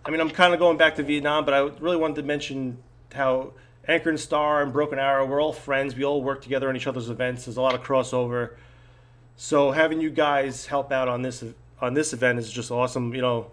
I 0.05 0.09
mean, 0.11 0.19
I'm 0.19 0.29
kind 0.29 0.53
of 0.53 0.59
going 0.59 0.77
back 0.77 0.95
to 0.95 1.03
Vietnam, 1.03 1.45
but 1.45 1.53
I 1.53 1.59
really 1.79 1.97
wanted 1.97 2.15
to 2.17 2.23
mention 2.23 2.77
how 3.13 3.53
Anchor 3.87 4.09
and 4.09 4.19
Star 4.19 4.63
and 4.63 4.73
Broken 4.73 4.97
Arrow, 4.99 5.25
we're 5.25 5.41
all 5.41 5.53
friends. 5.53 5.95
We 5.95 6.03
all 6.03 6.23
work 6.23 6.41
together 6.41 6.69
on 6.69 6.75
each 6.75 6.87
other's 6.87 7.09
events. 7.09 7.45
There's 7.45 7.57
a 7.57 7.61
lot 7.61 7.75
of 7.75 7.83
crossover. 7.83 8.51
So 9.37 9.71
having 9.71 10.01
you 10.01 10.09
guys 10.09 10.65
help 10.65 10.91
out 10.91 11.07
on 11.07 11.21
this 11.21 11.43
on 11.81 11.93
this 11.95 12.13
event 12.13 12.37
is 12.39 12.51
just 12.51 12.69
awesome. 12.71 13.13
You 13.15 13.21
know, 13.21 13.47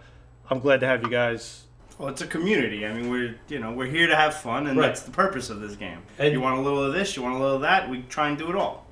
I'm 0.51 0.61
glad 0.61 0.81
to 0.81 0.87
have 0.87 1.03
you 1.03 1.09
guys. 1.11 1.65
Well, 1.99 2.09
it's 2.11 2.21
a 2.21 2.27
community. 2.27 2.87
I 2.87 2.93
mean, 2.93 3.11
we're 3.11 3.37
you 3.49 3.59
know 3.59 3.73
we're 3.73 3.87
here 3.87 4.07
to 4.07 4.17
have 4.17 4.35
fun, 4.35 4.67
and 4.67 4.79
Right. 4.79 4.87
that's 4.89 5.03
the 5.03 5.11
purpose 5.11 5.51
of 5.51 5.61
this 5.61 5.77
game. 5.77 5.99
And- 6.19 6.33
you 6.33 6.41
want 6.41 6.59
a 6.59 6.61
little 6.63 6.83
of 6.85 6.93
this, 6.93 7.17
you 7.17 7.23
want 7.23 7.37
a 7.37 7.39
little 7.39 7.57
of 7.57 7.63
that. 7.63 7.89
We 7.89 8.03
try 8.03 8.29
and 8.29 8.37
do 8.39 8.49
it 8.51 8.55
all. 8.57 8.87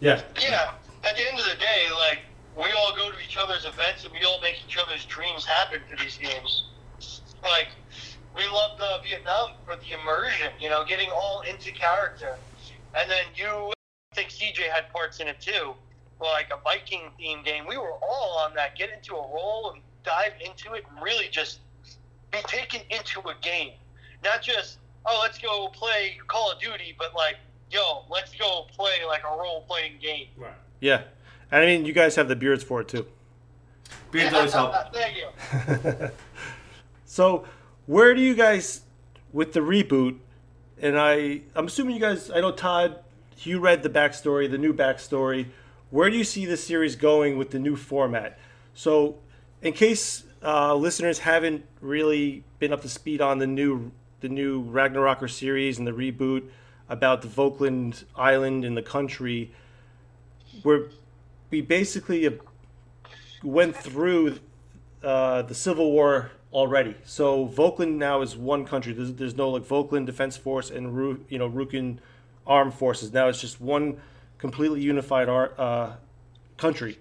Yeah. 0.00 0.22
Yeah, 0.40 0.70
at 1.04 1.16
the 1.16 1.28
end 1.28 1.38
of 1.38 1.44
the 1.44 1.56
day, 1.56 1.86
like 1.98 2.20
we 2.56 2.70
all 2.72 2.94
go 2.96 3.10
to 3.10 3.16
each 3.20 3.36
other's 3.36 3.64
events 3.66 4.04
and 4.04 4.12
we 4.12 4.24
all 4.24 4.40
make 4.40 4.56
each 4.66 4.76
other's 4.78 5.04
dreams 5.04 5.44
happen 5.44 5.80
for 5.88 6.02
these 6.02 6.16
games. 6.18 6.64
Like 7.42 7.68
we 8.36 8.46
loved 8.48 8.80
uh, 8.80 9.00
Vietnam 9.02 9.52
for 9.64 9.76
the 9.76 10.00
immersion, 10.00 10.50
you 10.60 10.68
know, 10.68 10.84
getting 10.84 11.10
all 11.10 11.42
into 11.42 11.72
character, 11.72 12.36
and 12.94 13.10
then 13.10 13.24
you, 13.34 13.72
I 14.12 14.14
think 14.14 14.30
CJ 14.30 14.70
had 14.72 14.92
parts 14.92 15.20
in 15.20 15.28
it 15.28 15.40
too, 15.40 15.74
like 16.20 16.48
a 16.52 16.60
Viking 16.62 17.10
theme 17.18 17.42
game. 17.44 17.64
We 17.66 17.76
were 17.76 17.92
all 17.92 18.38
on 18.44 18.54
that. 18.54 18.76
Get 18.76 18.90
into 18.90 19.14
a 19.14 19.22
role 19.22 19.72
and 19.72 19.82
dive 20.04 20.32
into 20.44 20.74
it, 20.74 20.84
and 20.90 21.02
really 21.02 21.28
just 21.30 21.60
be 22.30 22.38
taken 22.46 22.80
into 22.90 23.20
a 23.20 23.34
game, 23.40 23.72
not 24.22 24.42
just 24.42 24.78
oh 25.06 25.20
let's 25.22 25.38
go 25.38 25.68
play 25.68 26.18
Call 26.26 26.52
of 26.52 26.60
Duty, 26.60 26.94
but 26.98 27.14
like 27.14 27.36
yo 27.70 28.04
let's 28.10 28.34
go 28.34 28.66
play 28.74 29.04
like 29.06 29.22
a 29.24 29.36
role 29.36 29.64
playing 29.68 29.94
game. 30.00 30.28
Right. 30.36 30.52
Yeah. 30.80 31.02
And 31.50 31.62
I 31.62 31.66
mean, 31.66 31.86
you 31.86 31.92
guys 31.92 32.14
have 32.16 32.28
the 32.28 32.36
beards 32.36 32.62
for 32.62 32.80
it 32.82 32.88
too. 32.88 33.06
Beards 34.10 34.34
always 34.34 34.52
help. 34.52 34.74
Thank 34.92 35.16
you. 35.16 36.10
So, 37.10 37.46
where 37.86 38.14
do 38.14 38.20
you 38.20 38.34
guys, 38.34 38.82
with 39.32 39.54
the 39.54 39.60
reboot, 39.60 40.18
and 40.78 40.98
I, 40.98 41.40
I'm 41.54 41.66
assuming 41.66 41.94
you 41.94 42.00
guys, 42.02 42.30
I 42.30 42.42
know 42.42 42.52
Todd, 42.52 42.98
you 43.38 43.60
read 43.60 43.82
the 43.82 43.88
backstory, 43.88 44.48
the 44.48 44.58
new 44.58 44.74
backstory. 44.74 45.46
Where 45.88 46.10
do 46.10 46.18
you 46.18 46.22
see 46.22 46.44
the 46.44 46.58
series 46.58 46.96
going 46.96 47.38
with 47.38 47.50
the 47.50 47.58
new 47.58 47.76
format? 47.76 48.38
So, 48.74 49.16
in 49.62 49.72
case 49.72 50.24
uh, 50.44 50.74
listeners 50.74 51.20
haven't 51.20 51.64
really 51.80 52.44
been 52.58 52.74
up 52.74 52.82
to 52.82 52.90
speed 52.90 53.22
on 53.22 53.38
the 53.38 53.46
new, 53.46 53.90
the 54.20 54.28
new 54.28 54.62
Ragnaroker 54.62 55.30
series 55.30 55.78
and 55.78 55.86
the 55.86 55.92
reboot 55.92 56.46
about 56.90 57.22
the 57.22 57.28
Vogtland 57.28 58.04
Island 58.16 58.66
and 58.66 58.76
the 58.76 58.82
country, 58.82 59.50
where 60.62 60.90
we 61.48 61.62
basically 61.62 62.26
uh, 62.26 62.32
went 63.42 63.74
through 63.74 64.40
uh, 65.02 65.40
the 65.40 65.54
Civil 65.54 65.90
War 65.90 66.32
already. 66.52 66.96
So 67.04 67.46
Vogtland 67.46 67.96
now 67.96 68.22
is 68.22 68.36
one 68.36 68.64
country. 68.64 68.92
There's, 68.92 69.12
there's 69.14 69.36
no 69.36 69.50
like 69.50 69.62
Vogtland 69.62 70.06
Defense 70.06 70.36
Force 70.36 70.70
and 70.70 70.96
Ru, 70.96 71.24
you 71.28 71.38
know 71.38 71.48
Rukin 71.48 71.98
Armed 72.46 72.74
Forces. 72.74 73.12
Now 73.12 73.28
it's 73.28 73.40
just 73.40 73.60
one 73.60 74.00
completely 74.38 74.80
unified 74.80 75.28
uh, 75.28 75.96
country, 76.56 76.98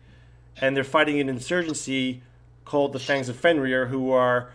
and 0.59 0.75
they're 0.75 0.83
fighting 0.83 1.19
an 1.19 1.29
insurgency 1.29 2.21
called 2.65 2.93
the 2.93 2.99
Fangs 2.99 3.29
of 3.29 3.37
Fenrir, 3.37 3.87
who 3.87 4.11
are 4.11 4.51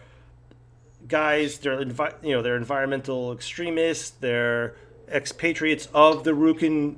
guys. 1.08 1.58
They're 1.58 1.82
envi- 1.82 2.14
you 2.22 2.32
know 2.32 2.42
they're 2.42 2.56
environmental 2.56 3.32
extremists. 3.32 4.10
They're 4.10 4.74
expatriates 5.08 5.88
of 5.94 6.24
the 6.24 6.32
Rukin 6.32 6.96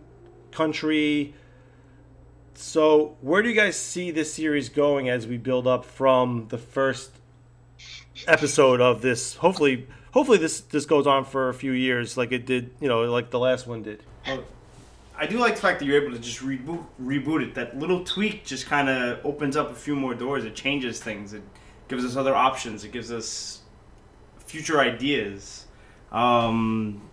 country. 0.50 1.34
So, 2.56 3.16
where 3.20 3.42
do 3.42 3.48
you 3.48 3.54
guys 3.56 3.76
see 3.76 4.12
this 4.12 4.32
series 4.32 4.68
going 4.68 5.08
as 5.08 5.26
we 5.26 5.38
build 5.38 5.66
up 5.66 5.84
from 5.84 6.46
the 6.50 6.58
first 6.58 7.10
episode 8.26 8.80
of 8.80 9.02
this? 9.02 9.34
Hopefully, 9.36 9.86
hopefully 10.12 10.38
this 10.38 10.60
this 10.60 10.86
goes 10.86 11.06
on 11.06 11.24
for 11.24 11.48
a 11.48 11.54
few 11.54 11.72
years, 11.72 12.16
like 12.16 12.32
it 12.32 12.46
did, 12.46 12.70
you 12.80 12.88
know, 12.88 13.02
like 13.02 13.30
the 13.30 13.38
last 13.38 13.66
one 13.66 13.82
did. 13.82 14.02
I 15.16 15.26
do 15.26 15.38
like 15.38 15.54
the 15.54 15.60
fact 15.60 15.78
that 15.78 15.84
you're 15.84 16.02
able 16.02 16.12
to 16.12 16.18
just 16.18 16.40
reboot 16.40 16.84
reboot 17.00 17.42
it. 17.42 17.54
That 17.54 17.78
little 17.78 18.04
tweak 18.04 18.44
just 18.44 18.66
kind 18.66 18.88
of 18.88 19.24
opens 19.24 19.56
up 19.56 19.70
a 19.70 19.74
few 19.74 19.94
more 19.94 20.14
doors. 20.14 20.44
It 20.44 20.54
changes 20.54 21.00
things. 21.00 21.32
It 21.32 21.42
gives 21.88 22.04
us 22.04 22.16
other 22.16 22.34
options. 22.34 22.84
It 22.84 22.92
gives 22.92 23.12
us 23.12 23.60
future 24.38 24.80
ideas. 24.80 25.66
Um, 26.10 27.08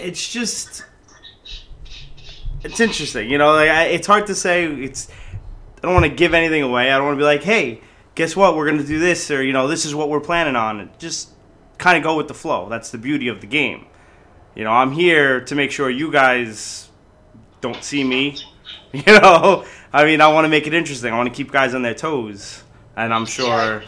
it's 0.00 0.30
just 0.30 0.84
it's 2.62 2.80
interesting. 2.80 3.30
You 3.30 3.38
know, 3.38 3.52
like 3.52 3.70
I, 3.70 3.84
it's 3.84 4.06
hard 4.06 4.26
to 4.26 4.34
say. 4.34 4.66
It's 4.66 5.08
I 5.78 5.80
don't 5.82 5.94
want 5.94 6.04
to 6.04 6.12
give 6.12 6.34
anything 6.34 6.62
away. 6.62 6.90
I 6.92 6.96
don't 6.96 7.06
want 7.06 7.16
to 7.16 7.20
be 7.20 7.24
like, 7.24 7.42
hey, 7.42 7.80
guess 8.14 8.36
what? 8.36 8.56
We're 8.56 8.70
gonna 8.70 8.84
do 8.84 8.98
this, 8.98 9.30
or 9.30 9.42
you 9.42 9.52
know, 9.52 9.68
this 9.68 9.84
is 9.84 9.94
what 9.94 10.08
we're 10.08 10.20
planning 10.20 10.56
on. 10.56 10.90
Just 10.98 11.30
kind 11.78 11.96
of 11.96 12.02
go 12.02 12.16
with 12.16 12.28
the 12.28 12.34
flow. 12.34 12.68
That's 12.68 12.90
the 12.90 12.98
beauty 12.98 13.28
of 13.28 13.40
the 13.40 13.46
game. 13.46 13.86
You 14.54 14.64
know, 14.64 14.70
I'm 14.70 14.92
here 14.92 15.40
to 15.42 15.54
make 15.54 15.70
sure 15.70 15.88
you 15.88 16.12
guys 16.12 16.90
don't 17.60 17.82
see 17.82 18.04
me. 18.04 18.38
You 18.94 19.02
know, 19.06 19.64
I 19.90 20.04
mean, 20.04 20.20
I 20.20 20.28
want 20.28 20.44
to 20.44 20.50
make 20.50 20.66
it 20.66 20.74
interesting. 20.74 21.14
I 21.14 21.16
want 21.16 21.30
to 21.30 21.34
keep 21.34 21.50
guys 21.50 21.74
on 21.74 21.80
their 21.80 21.94
toes, 21.94 22.62
and 22.94 23.12
I'm 23.12 23.24
sure 23.24 23.82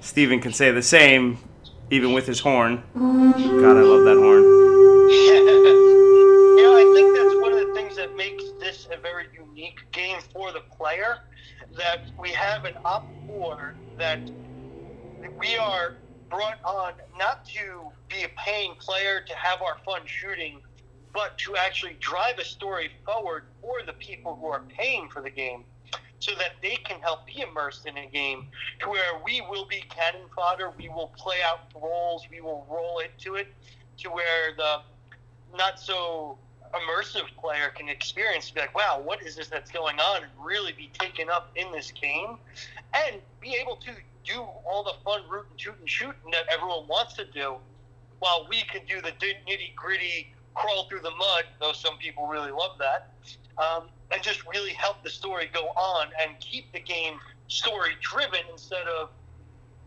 Stephen 0.00 0.40
can 0.40 0.52
say 0.52 0.72
the 0.72 0.82
same, 0.82 1.38
even 1.88 2.12
with 2.12 2.26
his 2.26 2.40
horn. 2.40 2.82
God, 2.94 3.76
I 3.76 3.82
love 3.82 4.04
that 4.06 4.16
horn. 4.16 4.42
you 6.58 6.64
know, 6.64 6.76
I 6.76 6.92
think 6.96 7.16
that's 7.16 7.36
one 7.40 7.52
of 7.52 7.60
the 7.64 7.72
things 7.74 7.94
that 7.94 8.16
makes 8.16 8.42
this 8.58 8.88
a 8.92 9.00
very 9.00 9.26
unique 9.32 9.78
game 9.92 10.18
for 10.32 10.50
the 10.50 10.62
player. 10.76 11.18
That 11.80 12.10
we 12.20 12.28
have 12.32 12.66
an 12.66 12.74
op 12.84 13.14
four 13.26 13.76
that 13.98 14.30
we 15.38 15.56
are 15.56 15.94
brought 16.28 16.58
on 16.62 16.92
not 17.18 17.46
to 17.46 17.90
be 18.10 18.22
a 18.22 18.28
paying 18.44 18.74
player 18.78 19.22
to 19.26 19.34
have 19.34 19.62
our 19.62 19.78
fun 19.82 20.02
shooting, 20.04 20.60
but 21.14 21.38
to 21.38 21.56
actually 21.56 21.96
drive 21.98 22.38
a 22.38 22.44
story 22.44 22.90
forward 23.06 23.44
for 23.62 23.76
the 23.86 23.94
people 23.94 24.36
who 24.38 24.48
are 24.48 24.64
paying 24.68 25.08
for 25.08 25.22
the 25.22 25.30
game 25.30 25.64
so 26.18 26.32
that 26.36 26.52
they 26.60 26.76
can 26.84 27.00
help 27.00 27.26
be 27.26 27.40
immersed 27.40 27.86
in 27.86 27.96
a 27.96 28.06
game 28.06 28.48
to 28.80 28.90
where 28.90 29.22
we 29.24 29.40
will 29.48 29.64
be 29.66 29.82
cannon 29.88 30.28
fodder, 30.36 30.72
we 30.78 30.90
will 30.90 31.12
play 31.16 31.38
out 31.46 31.60
roles, 31.74 32.24
we 32.30 32.42
will 32.42 32.66
roll 32.70 32.98
into 33.00 33.36
it 33.36 33.48
to 33.96 34.10
where 34.10 34.54
the 34.58 34.82
not 35.56 35.80
so 35.80 36.36
immersive 36.74 37.26
player 37.40 37.72
can 37.74 37.88
experience 37.88 38.50
be 38.50 38.60
like, 38.60 38.74
wow, 38.74 39.00
what 39.02 39.22
is 39.22 39.36
this 39.36 39.48
that's 39.48 39.70
going 39.70 39.98
on 39.98 40.22
and 40.22 40.32
really 40.42 40.72
be 40.72 40.90
taken 40.98 41.28
up 41.28 41.50
in 41.56 41.70
this 41.72 41.92
game 41.92 42.38
and 42.94 43.20
be 43.40 43.56
able 43.60 43.76
to 43.76 43.90
do 44.24 44.40
all 44.68 44.84
the 44.84 44.94
fun 45.04 45.22
root 45.30 45.46
and 45.50 45.60
shoot 45.60 45.74
and 45.78 45.88
shooting 45.88 46.30
that 46.30 46.44
everyone 46.52 46.86
wants 46.88 47.14
to 47.14 47.24
do 47.32 47.56
while 48.20 48.46
we 48.48 48.62
can 48.62 48.82
do 48.86 49.00
the 49.00 49.10
nitty 49.10 49.74
gritty 49.74 50.32
crawl 50.54 50.86
through 50.88 51.00
the 51.00 51.10
mud, 51.10 51.44
though 51.60 51.72
some 51.72 51.96
people 51.98 52.26
really 52.26 52.50
love 52.50 52.78
that, 52.78 53.12
um, 53.58 53.84
and 54.12 54.22
just 54.22 54.42
really 54.52 54.72
help 54.72 55.02
the 55.02 55.10
story 55.10 55.48
go 55.52 55.66
on 55.68 56.08
and 56.22 56.38
keep 56.40 56.70
the 56.72 56.80
game 56.80 57.14
story 57.48 57.92
driven 58.00 58.40
instead 58.52 58.86
of 59.00 59.10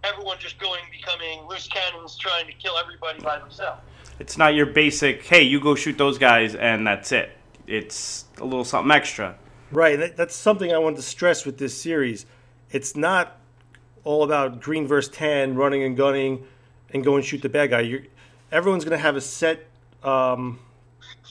everyone 0.03 0.37
just 0.39 0.59
going 0.59 0.81
becoming 0.91 1.47
loose 1.47 1.67
cannons 1.67 2.17
trying 2.17 2.45
to 2.45 2.53
kill 2.53 2.77
everybody 2.77 3.21
by 3.21 3.39
themselves. 3.39 3.81
It's 4.19 4.37
not 4.37 4.53
your 4.53 4.67
basic, 4.67 5.23
hey, 5.25 5.41
you 5.41 5.59
go 5.59 5.75
shoot 5.75 5.97
those 5.97 6.17
guys, 6.17 6.55
and 6.55 6.85
that's 6.85 7.11
it. 7.11 7.31
It's 7.67 8.25
a 8.39 8.45
little 8.45 8.63
something 8.63 8.91
extra. 8.91 9.35
Right. 9.71 10.15
That's 10.15 10.35
something 10.35 10.71
I 10.71 10.77
wanted 10.77 10.97
to 10.97 11.01
stress 11.01 11.45
with 11.45 11.57
this 11.57 11.79
series. 11.79 12.25
It's 12.71 12.95
not 12.95 13.39
all 14.03 14.23
about 14.23 14.61
green 14.61 14.87
versus 14.87 15.11
tan, 15.11 15.55
running 15.55 15.83
and 15.83 15.97
gunning, 15.97 16.45
and 16.91 17.03
go 17.03 17.15
and 17.15 17.25
shoot 17.25 17.41
the 17.41 17.49
bad 17.49 17.71
guy. 17.71 17.81
You're, 17.81 18.01
everyone's 18.51 18.83
going 18.83 18.97
to 18.97 19.01
have 19.01 19.15
a 19.15 19.21
set 19.21 19.65
um, 20.03 20.59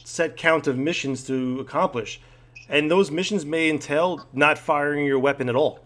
set 0.05 0.37
count 0.37 0.67
of 0.67 0.77
missions 0.77 1.25
to 1.27 1.61
accomplish, 1.61 2.21
and 2.69 2.91
those 2.91 3.11
missions 3.11 3.45
may 3.45 3.71
entail 3.71 4.27
not 4.33 4.59
firing 4.59 5.05
your 5.05 5.19
weapon 5.19 5.49
at 5.49 5.55
all, 5.55 5.81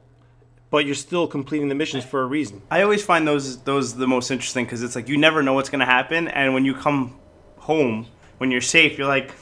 but 0.77 0.85
you're 0.85 0.95
still 0.95 1.27
completing 1.27 1.71
the 1.71 1.75
missions 1.75 2.05
for 2.05 2.21
a 2.21 2.27
reason. 2.27 2.61
I 2.71 2.83
always 2.83 3.03
find 3.03 3.27
those 3.27 3.63
those 3.63 3.95
the 3.95 4.07
most 4.07 4.31
interesting 4.31 4.67
because 4.67 4.83
it's 4.83 4.95
like 4.95 5.09
you 5.09 5.17
never 5.17 5.43
know 5.43 5.55
what's 5.55 5.71
gonna 5.71 5.87
happen, 5.87 6.29
and 6.29 6.53
when 6.53 6.67
you 6.67 6.75
come 6.75 7.17
home, 7.57 8.09
when 8.37 8.51
you're 8.51 8.61
safe, 8.61 8.99
you're 8.99 9.07
like, 9.07 9.33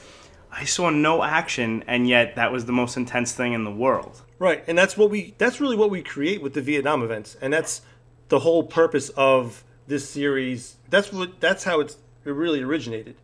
I 0.49 0.63
saw 0.63 0.89
no 0.91 1.23
action, 1.23 1.83
and 1.87 2.07
yet 2.07 2.37
that 2.37 2.53
was 2.53 2.63
the 2.63 2.71
most 2.71 2.95
intense 2.95 3.33
thing 3.33 3.51
in 3.51 3.65
the 3.65 3.71
world. 3.85 4.21
Right, 4.39 4.63
and 4.65 4.77
that's 4.77 4.95
what 4.95 5.09
we 5.09 5.33
that's 5.37 5.59
really 5.59 5.75
what 5.75 5.89
we 5.89 6.01
create 6.01 6.41
with 6.41 6.53
the 6.53 6.61
Vietnam 6.61 7.03
events. 7.03 7.35
And 7.41 7.51
that's 7.51 7.81
the 8.29 8.39
whole 8.39 8.63
purpose 8.63 9.09
of 9.17 9.65
this 9.87 10.09
series. 10.09 10.77
That's 10.89 11.11
what 11.11 11.41
that's 11.41 11.65
how 11.65 11.81
it's 11.81 11.97
it 12.23 12.29
really 12.29 12.61
originated. 12.61 13.17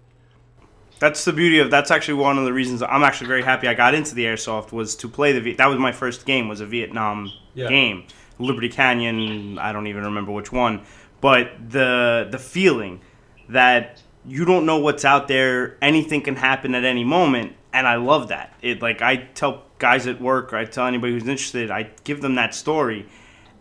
That's 1.01 1.25
the 1.25 1.33
beauty 1.33 1.57
of. 1.57 1.71
That's 1.71 1.89
actually 1.89 2.13
one 2.21 2.37
of 2.37 2.45
the 2.45 2.53
reasons 2.53 2.83
I'm 2.83 3.01
actually 3.01 3.25
very 3.25 3.41
happy 3.41 3.67
I 3.67 3.73
got 3.73 3.95
into 3.95 4.13
the 4.13 4.25
airsoft 4.25 4.71
was 4.71 4.95
to 4.97 5.07
play 5.09 5.37
the. 5.37 5.53
That 5.55 5.65
was 5.65 5.79
my 5.79 5.91
first 5.91 6.27
game. 6.27 6.47
Was 6.47 6.61
a 6.61 6.65
Vietnam 6.67 7.31
Yeah. 7.55 7.69
game, 7.69 8.03
Liberty 8.37 8.69
Canyon. 8.69 9.57
I 9.57 9.73
don't 9.73 9.87
even 9.87 10.03
remember 10.03 10.31
which 10.31 10.51
one, 10.51 10.81
but 11.19 11.53
the 11.69 12.27
the 12.29 12.37
feeling 12.37 13.01
that 13.49 13.99
you 14.27 14.45
don't 14.45 14.63
know 14.67 14.77
what's 14.77 15.03
out 15.03 15.27
there. 15.27 15.75
Anything 15.81 16.21
can 16.21 16.35
happen 16.35 16.75
at 16.75 16.83
any 16.85 17.03
moment, 17.03 17.53
and 17.73 17.87
I 17.87 17.95
love 17.95 18.27
that. 18.27 18.53
It 18.61 18.83
like 18.83 19.01
I 19.01 19.15
tell 19.33 19.63
guys 19.79 20.05
at 20.05 20.21
work, 20.21 20.53
or 20.53 20.57
I 20.57 20.65
tell 20.65 20.85
anybody 20.85 21.13
who's 21.13 21.27
interested, 21.27 21.71
I 21.71 21.89
give 22.03 22.21
them 22.21 22.35
that 22.35 22.53
story, 22.53 23.07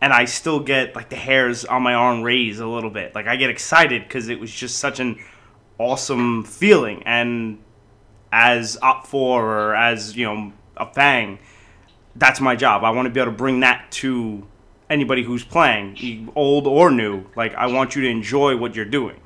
and 0.03 0.13
I 0.13 0.27
still 0.27 0.61
get 0.61 0.95
like 0.95 1.09
the 1.09 1.17
hairs 1.17 1.65
on 1.65 1.83
my 1.83 1.95
arm 1.95 2.21
raise 2.21 2.61
a 2.61 2.67
little 2.67 2.91
bit. 2.91 3.15
Like 3.15 3.27
I 3.27 3.37
get 3.37 3.49
excited 3.49 4.03
because 4.03 4.29
it 4.29 4.39
was 4.39 4.53
just 4.53 4.79
such 4.79 5.01
an 5.01 5.19
awesome 5.81 6.45
feeling. 6.45 7.03
And 7.05 7.59
as 8.31 8.79
up 8.83 9.07
for 9.07 9.45
or 9.45 9.75
as 9.75 10.17
you 10.17 10.27
know 10.27 10.53
a 10.77 10.87
fang, 10.87 11.39
that's 12.15 12.41
my 12.41 12.55
job. 12.55 12.85
I 12.85 12.91
want 12.91 13.07
to 13.07 13.11
be 13.11 13.21
able 13.21 13.33
to 13.33 13.37
bring 13.37 13.61
that 13.61 13.91
to 13.93 14.47
anybody 14.89 15.23
who's 15.23 15.45
playing, 15.45 16.31
old 16.37 16.67
or 16.67 16.91
new. 16.91 17.25
Like 17.35 17.55
I 17.55 17.67
want 17.67 17.97
you 17.97 18.03
to 18.03 18.09
enjoy 18.09 18.57
what 18.57 18.77
you're 18.77 18.85
doing. 18.85 19.21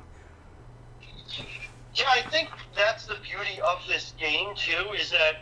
Yeah, 1.93 2.05
I 2.09 2.21
think 2.29 2.49
that's 2.75 3.05
the 3.05 3.15
beauty 3.15 3.61
of 3.61 3.79
this 3.87 4.13
game 4.19 4.55
too, 4.55 4.91
is 4.93 5.11
that 5.11 5.41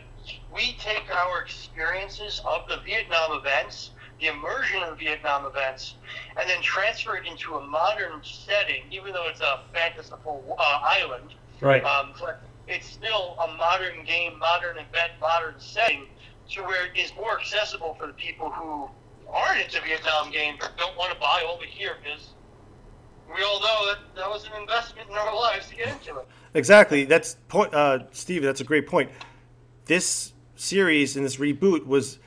we 0.54 0.76
take 0.78 1.04
our 1.14 1.42
experiences 1.42 2.40
of 2.46 2.68
the 2.68 2.78
Vietnam 2.84 3.38
events, 3.38 3.90
the 4.20 4.28
immersion 4.28 4.82
of 4.82 4.98
Vietnam 4.98 5.46
events, 5.46 5.96
and 6.36 6.48
then 6.48 6.60
transfer 6.62 7.16
it 7.16 7.26
into 7.26 7.54
a 7.54 7.66
modern 7.66 8.20
setting, 8.22 8.82
even 8.90 9.12
though 9.12 9.26
it's 9.28 9.40
a 9.40 9.60
fantastical 9.72 10.56
uh, 10.58 10.80
island. 10.82 11.34
Right. 11.60 11.84
Um, 11.84 12.12
but 12.20 12.42
it's 12.66 12.88
still 12.88 13.36
a 13.42 13.56
modern 13.56 14.04
game, 14.04 14.38
modern 14.38 14.76
event, 14.78 15.12
modern 15.20 15.54
setting, 15.58 16.06
to 16.50 16.62
where 16.62 16.86
it 16.86 16.98
is 16.98 17.12
more 17.14 17.38
accessible 17.38 17.94
for 17.98 18.06
the 18.06 18.12
people 18.14 18.50
who 18.50 18.88
aren't 19.28 19.60
into 19.60 19.80
Vietnam 19.82 20.30
games 20.30 20.58
or 20.62 20.70
don't 20.76 20.96
want 20.96 21.12
to 21.12 21.18
buy 21.18 21.44
over 21.48 21.64
here 21.64 21.96
because 22.02 22.30
we 23.34 23.42
all 23.42 23.60
know 23.60 23.86
that 23.86 23.98
that 24.16 24.28
was 24.28 24.46
an 24.46 24.60
investment 24.60 25.08
in 25.08 25.16
our 25.16 25.34
lives 25.34 25.68
to 25.68 25.76
get 25.76 25.88
into 25.88 26.18
it. 26.18 26.26
Exactly. 26.54 27.04
That's 27.04 27.36
point, 27.48 27.74
uh, 27.74 28.00
Steve. 28.12 28.42
That's 28.42 28.60
a 28.60 28.64
great 28.64 28.86
point. 28.86 29.10
This 29.86 30.32
series 30.56 31.16
and 31.16 31.24
this 31.24 31.36
reboot 31.36 31.86
was, 31.86 32.18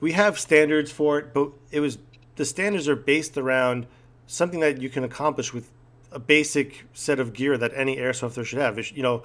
we 0.00 0.12
have 0.12 0.38
standards 0.38 0.90
for 0.90 1.18
it, 1.18 1.34
but 1.34 1.50
it 1.70 1.80
was 1.80 1.98
the 2.36 2.44
standards 2.44 2.88
are 2.88 2.96
based 2.96 3.36
around 3.36 3.86
something 4.26 4.60
that 4.60 4.80
you 4.80 4.88
can 4.88 5.04
accomplish 5.04 5.52
with 5.52 5.70
a 6.12 6.18
basic 6.18 6.84
set 6.92 7.18
of 7.18 7.32
gear 7.32 7.58
that 7.58 7.72
any 7.74 7.96
airsofter 7.96 8.44
should 8.44 8.58
have. 8.58 8.78
You 8.92 9.02
know, 9.02 9.24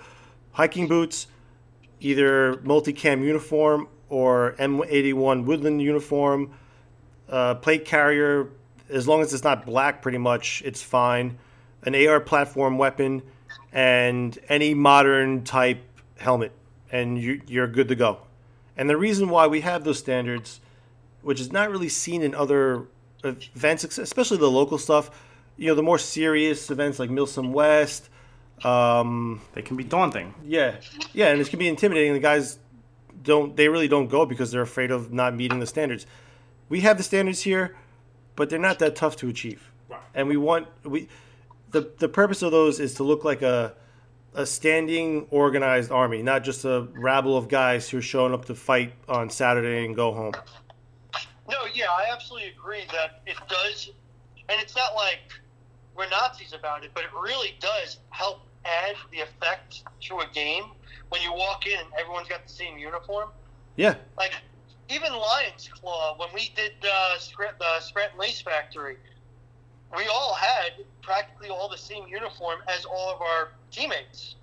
hiking 0.54 0.88
boots, 0.88 1.28
either 2.00 2.56
multicam 2.58 3.24
uniform 3.24 3.88
or 4.10 4.56
M81 4.60 5.46
woodland 5.46 5.82
uniform, 5.82 6.54
uh, 7.30 7.56
plate 7.56 7.86
carrier. 7.86 8.50
As 8.90 9.08
long 9.08 9.22
as 9.22 9.34
it's 9.34 9.44
not 9.44 9.66
black, 9.66 10.02
pretty 10.02 10.18
much 10.18 10.62
it's 10.66 10.82
fine. 10.82 11.38
An 11.84 11.96
AR 11.96 12.20
platform 12.20 12.78
weapon 12.78 13.24
and 13.72 14.38
any 14.50 14.74
modern 14.74 15.44
type 15.44 15.82
helmet, 16.18 16.52
and 16.92 17.18
you, 17.18 17.42
you're 17.48 17.68
good 17.68 17.88
to 17.88 17.96
go. 17.96 18.20
And 18.76 18.90
the 18.90 18.98
reason 18.98 19.30
why 19.30 19.48
we 19.48 19.62
have 19.62 19.84
those 19.84 20.00
standards, 20.00 20.60
which 21.22 21.40
is 21.40 21.52
not 21.52 21.70
really 21.72 21.90
seen 21.90 22.22
in 22.22 22.36
other 22.36 22.88
events, 23.24 23.84
especially 23.98 24.38
the 24.38 24.50
local 24.52 24.78
stuff, 24.78 25.12
you 25.58 25.68
know, 25.68 25.76
the 25.76 25.84
more 25.84 25.98
serious 25.98 26.70
events 26.72 27.00
like 27.00 27.10
MilSim 27.10 27.52
West, 27.52 28.10
um, 28.64 29.42
They 29.54 29.62
can 29.62 29.78
be 29.78 29.84
daunting. 29.84 30.34
yeah, 30.46 30.78
yeah, 31.14 31.28
and 31.30 31.42
it 31.42 31.50
can 31.50 31.60
be 31.60 31.68
intimidating. 31.68 32.14
The 32.14 32.20
guys 32.20 32.60
don't, 33.24 33.56
they 33.56 33.68
really 33.70 33.88
don't 33.88 34.08
go 34.08 34.26
because 34.26 34.52
they're 34.52 34.62
afraid 34.62 34.92
of 34.92 35.12
not 35.12 35.36
meeting 35.36 35.60
the 35.60 35.68
standards. 35.68 36.06
We 36.70 36.82
have 36.82 36.98
the 36.98 37.04
standards 37.04 37.42
here, 37.42 37.76
but 38.36 38.50
they're 38.50 38.60
not 38.60 38.80
that 38.80 38.96
tough 38.96 39.16
to 39.18 39.30
achieve. 39.30 39.72
And 40.14 40.28
we 40.28 40.38
want 40.38 40.68
we, 40.84 41.08
the 41.72 41.92
the 42.00 42.08
purpose 42.10 42.42
of 42.42 42.52
those 42.52 42.80
is 42.80 42.94
to 42.96 43.04
look 43.04 43.24
like 43.26 43.42
a 43.42 43.74
a 44.34 44.46
standing 44.46 45.28
organized 45.30 45.92
army, 45.92 46.22
not 46.24 46.44
just 46.44 46.64
a 46.64 46.88
rabble 46.94 47.36
of 47.36 47.50
guys 47.50 47.90
who 47.90 47.98
are 47.98 48.02
showing 48.02 48.34
up 48.34 48.46
to 48.46 48.56
fight 48.56 48.94
on 49.10 49.30
Saturday 49.30 49.86
and 49.86 49.96
go 49.96 50.14
home. 50.14 50.34
No, 51.76 51.84
yeah, 51.84 51.90
I 51.90 52.12
absolutely 52.12 52.50
agree 52.50 52.84
that 52.92 53.22
it 53.26 53.38
does, 53.48 53.92
and 54.50 54.62
it's 54.62 54.76
not 54.76 54.96
like 54.96 55.20
we're 55.96 56.10
Nazis 56.10 56.54
about 56.54 56.84
it, 56.84 56.92
but 56.94 57.04
it 57.04 57.10
really 57.14 57.56
does 57.60 58.00
help 58.10 58.42
add 58.66 58.96
the 59.12 59.20
effect 59.20 59.84
to 60.02 60.20
a 60.20 60.28
game 60.34 60.66
when 61.10 61.22
you 61.22 61.34
walk 61.34 61.66
in 61.68 61.80
and 61.80 61.88
everyone's 62.00 62.28
got 62.28 62.46
the 62.48 62.54
same 62.54 62.78
uniform. 62.78 63.30
Yeah, 63.76 63.96
Like 64.18 64.34
even 64.90 65.14
Lion's 65.14 65.70
Claw, 65.70 66.18
when 66.18 66.30
we 66.34 66.52
did 66.56 66.74
uh, 66.84 67.18
Scra- 67.18 67.58
the 67.60 67.80
Scranton 67.80 68.20
Lace 68.20 68.42
Factory, 68.42 68.98
we 69.96 70.08
all 70.08 70.34
had 70.34 70.86
practically 71.02 71.50
all 71.50 71.70
the 71.70 71.78
same 71.78 72.08
uniform 72.08 72.60
as 72.68 72.86
all 72.86 73.10
of 73.12 73.22
our 73.22 73.52
teammates. 73.72 74.36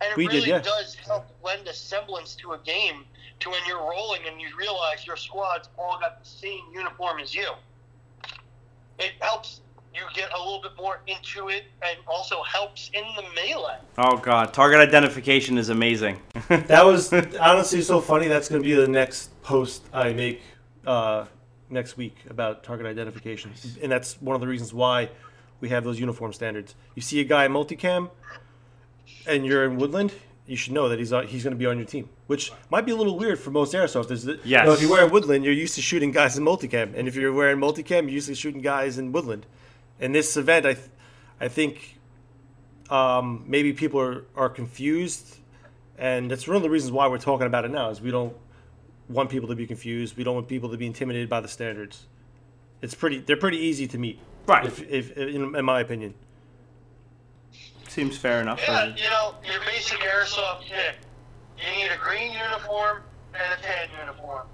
And 0.00 0.10
it 0.10 0.16
We 0.16 0.26
did, 0.26 0.34
really 0.34 0.50
yeah. 0.50 0.60
does 0.60 0.94
help 0.94 1.26
lend 1.42 1.66
a 1.68 1.74
semblance 1.74 2.34
to 2.36 2.52
a 2.52 2.58
game 2.58 3.04
to 3.44 3.50
when 3.50 3.60
you're 3.68 3.78
rolling 3.78 4.22
and 4.26 4.40
you 4.40 4.48
realize 4.58 5.06
your 5.06 5.16
squad's 5.16 5.68
all 5.78 5.98
got 6.00 6.18
the 6.18 6.28
same 6.28 6.62
uniform 6.72 7.20
as 7.20 7.34
you. 7.34 7.50
It 8.98 9.12
helps 9.20 9.60
you 9.94 10.00
get 10.14 10.30
a 10.34 10.38
little 10.38 10.60
bit 10.60 10.72
more 10.76 11.00
into 11.06 11.50
it 11.50 11.64
and 11.82 11.98
also 12.08 12.42
helps 12.42 12.90
in 12.94 13.04
the 13.16 13.22
melee. 13.34 13.76
Oh 13.98 14.16
god, 14.16 14.54
target 14.54 14.80
identification 14.80 15.58
is 15.58 15.68
amazing. 15.68 16.18
that 16.48 16.84
was 16.84 17.12
honestly 17.12 17.82
so 17.82 18.00
funny. 18.00 18.26
That's 18.28 18.48
going 18.48 18.62
to 18.62 18.66
be 18.66 18.74
the 18.74 18.88
next 18.88 19.40
post 19.42 19.84
I 19.92 20.12
make 20.12 20.40
uh, 20.86 21.26
next 21.70 21.96
week 21.96 22.16
about 22.30 22.64
target 22.64 22.86
identification, 22.86 23.52
and 23.82 23.92
that's 23.92 24.20
one 24.20 24.34
of 24.34 24.40
the 24.40 24.48
reasons 24.48 24.72
why 24.72 25.10
we 25.60 25.68
have 25.68 25.84
those 25.84 26.00
uniform 26.00 26.32
standards. 26.32 26.74
You 26.94 27.02
see 27.02 27.20
a 27.20 27.24
guy 27.24 27.46
multicam, 27.48 28.10
and 29.26 29.46
you're 29.46 29.64
in 29.64 29.76
Woodland, 29.76 30.12
you 30.46 30.56
should 30.56 30.72
know 30.72 30.88
that 30.90 30.98
he's 30.98 31.12
on, 31.12 31.26
he's 31.26 31.42
going 31.42 31.52
to 31.52 31.58
be 31.58 31.66
on 31.66 31.78
your 31.78 31.86
team, 31.86 32.08
which 32.26 32.52
might 32.70 32.84
be 32.84 32.92
a 32.92 32.96
little 32.96 33.16
weird 33.18 33.38
for 33.38 33.50
most 33.50 33.72
airsofters. 33.72 34.26
You 34.26 34.38
Yes. 34.44 34.66
know, 34.66 34.72
if 34.74 34.82
you 34.82 34.90
wear 34.90 35.06
Woodland, 35.06 35.44
you're 35.44 35.54
used 35.54 35.74
to 35.76 35.82
shooting 35.82 36.10
guys 36.12 36.36
in 36.36 36.44
multicam, 36.44 36.92
and 36.94 37.08
if 37.08 37.14
you're 37.16 37.32
wearing 37.32 37.58
multicam, 37.58 38.02
you're 38.02 38.10
used 38.10 38.28
to 38.28 38.34
shooting 38.34 38.60
guys 38.60 38.98
in 38.98 39.10
Woodland. 39.12 39.46
In 40.00 40.12
this 40.12 40.36
event, 40.36 40.66
I, 40.66 40.74
th- 40.74 40.86
I 41.40 41.48
think 41.48 41.98
um, 42.90 43.44
maybe 43.46 43.72
people 43.72 44.00
are, 44.00 44.24
are 44.36 44.48
confused, 44.50 45.38
and 45.96 46.30
that's 46.30 46.46
one 46.46 46.56
of 46.56 46.62
the 46.62 46.70
reasons 46.70 46.92
why 46.92 47.06
we're 47.08 47.18
talking 47.18 47.46
about 47.46 47.64
it 47.64 47.70
now. 47.70 47.88
Is 47.90 48.00
we 48.00 48.10
don't 48.10 48.36
want 49.08 49.30
people 49.30 49.48
to 49.48 49.54
be 49.54 49.66
confused. 49.66 50.16
We 50.16 50.24
don't 50.24 50.34
want 50.34 50.48
people 50.48 50.68
to 50.70 50.76
be 50.76 50.86
intimidated 50.86 51.28
by 51.28 51.40
the 51.40 51.48
standards. 51.48 52.06
It's 52.82 52.94
pretty. 52.94 53.20
They're 53.20 53.36
pretty 53.36 53.58
easy 53.58 53.86
to 53.88 53.96
meet. 53.98 54.18
Right. 54.46 54.66
If, 54.66 54.82
if 54.90 55.16
in, 55.16 55.54
in 55.56 55.64
my 55.64 55.80
opinion. 55.80 56.14
Seems 57.94 58.18
fair 58.18 58.40
enough. 58.40 58.60
Yeah, 58.60 58.86
you 58.86 59.08
know, 59.08 59.36
your 59.48 59.60
basic 59.60 59.98
airsoft 60.00 60.62
kit. 60.62 60.96
You 61.56 61.80
need 61.80 61.92
a 61.92 61.96
green 61.96 62.32
uniform 62.32 63.02
and 63.32 63.44
a 63.56 63.62
tan 63.62 63.88
uniform. 64.00 64.48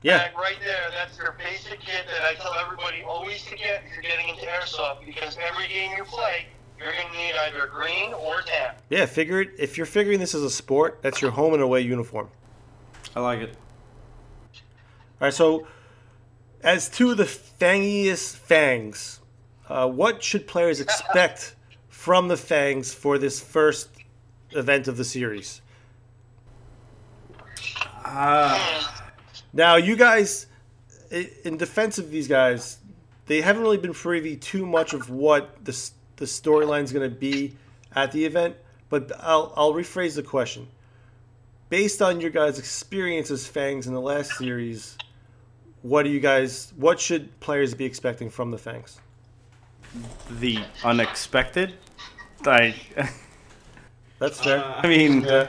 Yeah. 0.00 0.22
And 0.22 0.34
right 0.34 0.56
there, 0.64 0.88
that's 0.90 1.18
your 1.18 1.36
basic 1.38 1.80
kit 1.80 2.06
that 2.06 2.24
I 2.26 2.32
tell 2.36 2.54
everybody 2.54 3.02
always 3.02 3.44
to 3.44 3.56
get 3.56 3.82
if 3.86 3.92
you're 3.92 4.02
getting 4.02 4.26
into 4.30 4.46
airsoft 4.46 5.04
because 5.04 5.36
every 5.46 5.68
game 5.68 5.90
you 5.98 6.04
play, 6.04 6.46
you're 6.78 6.92
going 6.92 7.12
to 7.12 7.18
need 7.18 7.34
either 7.46 7.66
green 7.66 8.14
or 8.14 8.40
tan. 8.40 8.74
Yeah. 8.88 9.04
Figure 9.04 9.42
it. 9.42 9.50
If 9.58 9.76
you're 9.76 9.84
figuring 9.84 10.18
this 10.18 10.34
as 10.34 10.42
a 10.42 10.50
sport, 10.50 11.00
that's 11.02 11.20
your 11.20 11.32
home 11.32 11.52
and 11.52 11.62
away 11.62 11.82
uniform. 11.82 12.30
I 13.14 13.20
like 13.20 13.40
it. 13.40 13.50
All 15.20 15.26
right. 15.26 15.34
So, 15.34 15.66
as 16.62 16.88
two 16.88 17.10
of 17.10 17.18
the 17.18 17.24
fangiest 17.24 18.36
fangs, 18.36 19.20
uh, 19.68 19.90
what 19.90 20.24
should 20.24 20.46
players 20.46 20.80
expect 20.86 21.54
from 22.02 22.26
the 22.26 22.36
fangs 22.36 22.92
for 22.92 23.16
this 23.16 23.38
first 23.38 23.88
event 24.50 24.88
of 24.88 24.96
the 24.96 25.04
series? 25.04 25.62
Ah. 28.04 29.04
Now, 29.52 29.76
you 29.76 29.94
guys, 29.94 30.48
in 31.44 31.56
defense 31.56 31.98
of 31.98 32.10
these 32.10 32.26
guys, 32.26 32.78
they 33.26 33.40
haven't 33.40 33.62
really 33.62 33.78
been 33.78 33.94
privy 33.94 34.34
too 34.34 34.66
much 34.66 34.94
of 34.94 35.10
what 35.10 35.64
the 35.64 35.90
the 36.16 36.24
storyline's 36.24 36.92
going 36.92 37.08
to 37.08 37.16
be 37.16 37.54
at 37.94 38.10
the 38.10 38.24
event. 38.24 38.56
But 38.88 39.12
I'll 39.20 39.52
I'll 39.56 39.72
rephrase 39.72 40.16
the 40.16 40.24
question. 40.24 40.66
Based 41.68 42.02
on 42.02 42.20
your 42.20 42.30
guys' 42.30 42.58
experience 42.58 43.30
as 43.30 43.46
Fangs 43.46 43.86
in 43.86 43.94
the 43.94 44.00
last 44.00 44.32
series, 44.32 44.98
what 45.82 46.02
do 46.02 46.10
you 46.10 46.18
guys? 46.18 46.72
What 46.76 46.98
should 46.98 47.38
players 47.38 47.74
be 47.74 47.84
expecting 47.84 48.28
from 48.28 48.50
the 48.50 48.58
Fangs? 48.58 48.98
The 50.40 50.64
unexpected. 50.82 51.74
I. 52.46 52.74
That's 54.18 54.40
fair. 54.40 54.64
I 54.64 54.88
mean, 54.88 55.22
yeah. 55.22 55.48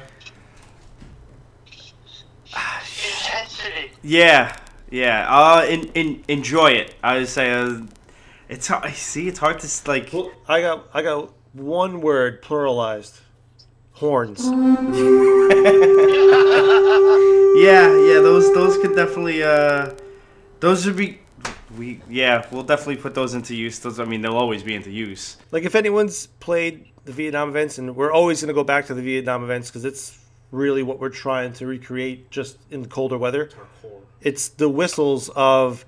Intensity. 2.51 3.91
yeah, 4.01 4.55
yeah. 4.89 5.27
Uh, 5.29 5.65
in, 5.69 5.83
in, 5.93 6.23
enjoy 6.27 6.71
it. 6.71 6.95
I 7.03 7.19
would 7.19 7.27
say. 7.27 7.51
Uh, 7.51 7.81
it's 8.49 8.67
hard. 8.67 8.85
I 8.85 8.91
see. 8.91 9.27
It's 9.27 9.39
hard 9.39 9.59
to 9.59 9.89
like. 9.89 10.11
Well, 10.11 10.31
I 10.47 10.61
got 10.61 10.87
I 10.93 11.01
got 11.01 11.31
one 11.53 12.01
word 12.01 12.41
pluralized. 12.41 13.19
Horns. 13.93 14.43
Yeah, 17.55 17.87
yeah. 17.95 18.19
Those 18.19 18.51
those 18.53 18.77
could 18.79 18.95
definitely. 18.95 19.43
Uh, 19.43 19.91
those 20.59 20.85
would 20.85 20.97
be. 20.97 21.19
We 21.77 22.01
yeah. 22.09 22.45
We'll 22.51 22.63
definitely 22.63 22.97
put 22.97 23.15
those 23.15 23.33
into 23.33 23.55
use. 23.55 23.79
Those. 23.79 23.99
I 23.99 24.05
mean, 24.05 24.21
they'll 24.21 24.37
always 24.37 24.63
be 24.63 24.75
into 24.75 24.91
use. 24.91 25.37
Like 25.51 25.63
if 25.63 25.75
anyone's 25.75 26.27
played 26.27 26.87
the 27.05 27.11
Vietnam 27.11 27.49
events, 27.49 27.77
and 27.77 27.95
we're 27.95 28.11
always 28.11 28.41
going 28.41 28.47
to 28.47 28.53
go 28.53 28.63
back 28.63 28.87
to 28.87 28.93
the 28.93 29.01
Vietnam 29.01 29.43
events 29.43 29.69
because 29.69 29.85
it's 29.85 30.19
really 30.51 30.83
what 30.83 30.99
we're 30.99 31.09
trying 31.09 31.51
to 31.53 31.65
recreate 31.65 32.29
just 32.29 32.57
in 32.69 32.85
colder 32.85 33.17
weather. 33.17 33.49
It's 34.21 34.49
the 34.49 34.69
whistles 34.69 35.29
of 35.35 35.85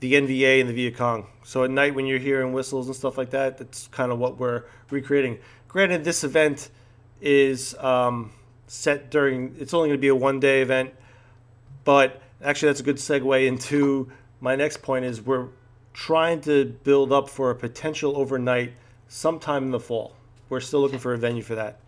the 0.00 0.14
NVA 0.14 0.60
and 0.60 0.68
the 0.68 0.74
Viet 0.74 0.96
Cong. 0.96 1.26
So 1.44 1.64
at 1.64 1.70
night 1.70 1.94
when 1.94 2.06
you're 2.06 2.18
hearing 2.18 2.52
whistles 2.52 2.86
and 2.86 2.94
stuff 2.94 3.16
like 3.16 3.30
that, 3.30 3.58
that's 3.58 3.88
kind 3.88 4.12
of 4.12 4.18
what 4.18 4.38
we're 4.38 4.64
recreating. 4.90 5.38
Granted, 5.68 6.04
this 6.04 6.24
event 6.24 6.70
is 7.20 7.74
um, 7.76 8.32
set 8.66 9.10
during. 9.10 9.56
It's 9.58 9.72
only 9.72 9.88
going 9.88 9.98
to 9.98 10.00
be 10.00 10.08
a 10.08 10.14
one 10.14 10.40
day 10.40 10.62
event, 10.62 10.94
but 11.84 12.20
actually 12.42 12.70
that's 12.70 12.80
a 12.80 12.84
good 12.84 12.96
segue 12.96 13.46
into 13.46 14.10
my 14.40 14.56
next 14.56 14.82
point. 14.82 15.04
Is 15.04 15.20
we're 15.20 15.48
trying 15.92 16.40
to 16.42 16.64
build 16.84 17.12
up 17.12 17.28
for 17.28 17.50
a 17.50 17.54
potential 17.54 18.16
overnight 18.16 18.72
sometime 19.08 19.64
in 19.64 19.70
the 19.70 19.80
fall. 19.80 20.14
We're 20.48 20.60
still 20.60 20.80
looking 20.80 20.98
for 20.98 21.12
a 21.12 21.18
venue 21.18 21.42
for 21.42 21.54
that. 21.54 21.80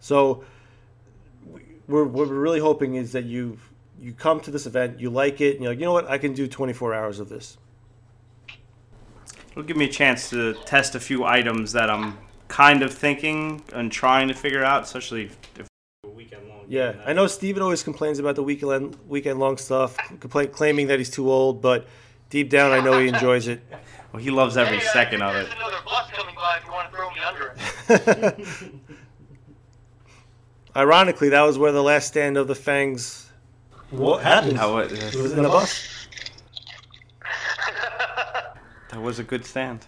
So 0.00 0.44
we're, 1.88 2.04
what 2.04 2.28
we're 2.28 2.34
really 2.34 2.60
hoping 2.60 2.94
is 2.94 3.12
that 3.12 3.24
you 3.24 3.58
you 4.00 4.12
come 4.12 4.40
to 4.40 4.50
this 4.50 4.66
event, 4.66 5.00
you 5.00 5.10
like 5.10 5.40
it, 5.40 5.54
and 5.54 5.62
you're 5.62 5.72
like, 5.72 5.80
you 5.80 5.84
know 5.84 5.92
what, 5.92 6.08
I 6.08 6.18
can 6.18 6.32
do 6.32 6.46
24 6.46 6.94
hours 6.94 7.18
of 7.18 7.28
this. 7.28 7.58
It'll 9.50 9.64
give 9.64 9.76
me 9.76 9.86
a 9.86 9.92
chance 9.92 10.30
to 10.30 10.54
test 10.64 10.94
a 10.94 11.00
few 11.00 11.24
items 11.24 11.72
that 11.72 11.90
I'm 11.90 12.16
kind 12.46 12.82
of 12.82 12.94
thinking 12.94 13.62
and 13.72 13.90
trying 13.90 14.28
to 14.28 14.34
figure 14.34 14.64
out, 14.64 14.84
especially 14.84 15.30
if. 15.58 15.67
Yeah, 16.70 16.96
I 17.06 17.14
know 17.14 17.26
Stephen 17.26 17.62
always 17.62 17.82
complains 17.82 18.18
about 18.18 18.36
the 18.36 18.42
weekend 18.42 18.96
weekend 19.08 19.38
long 19.40 19.56
stuff, 19.56 19.96
complain, 20.20 20.48
claiming 20.48 20.88
that 20.88 20.98
he's 20.98 21.08
too 21.08 21.30
old, 21.32 21.62
but 21.62 21.86
deep 22.28 22.50
down, 22.50 22.72
I 22.72 22.80
know 22.80 22.98
he 22.98 23.08
enjoys 23.08 23.48
it. 23.48 23.60
Well, 24.10 24.22
he 24.22 24.30
loves 24.30 24.56
every 24.56 24.78
Hey, 24.78 24.86
uh, 24.86 24.92
second 24.94 25.20
of 25.22 25.34
there's 25.34 25.48
it. 25.48 25.54
another 25.54 25.76
bus 25.84 26.10
coming 26.12 26.34
by 26.34 26.56
if 26.56 26.64
you 26.64 26.72
want 26.72 26.90
to 26.90 26.96
throw 26.96 27.10
me 27.10 27.20
under 27.28 28.72
it. 28.72 28.72
Ironically, 30.76 31.28
that 31.28 31.42
was 31.42 31.58
where 31.58 31.72
the 31.72 31.82
last 31.82 32.08
stand 32.08 32.38
of 32.38 32.48
the 32.48 32.54
Fangs. 32.54 33.28
What 33.90 34.22
happened? 34.22 34.56
That 34.58 34.70
was, 34.70 34.90
It 34.92 35.14
was 35.22 35.32
in 35.32 35.44
a 35.44 35.48
bus. 35.50 36.08
that 38.90 39.02
was 39.02 39.18
a 39.18 39.24
good 39.24 39.44
stand. 39.44 39.84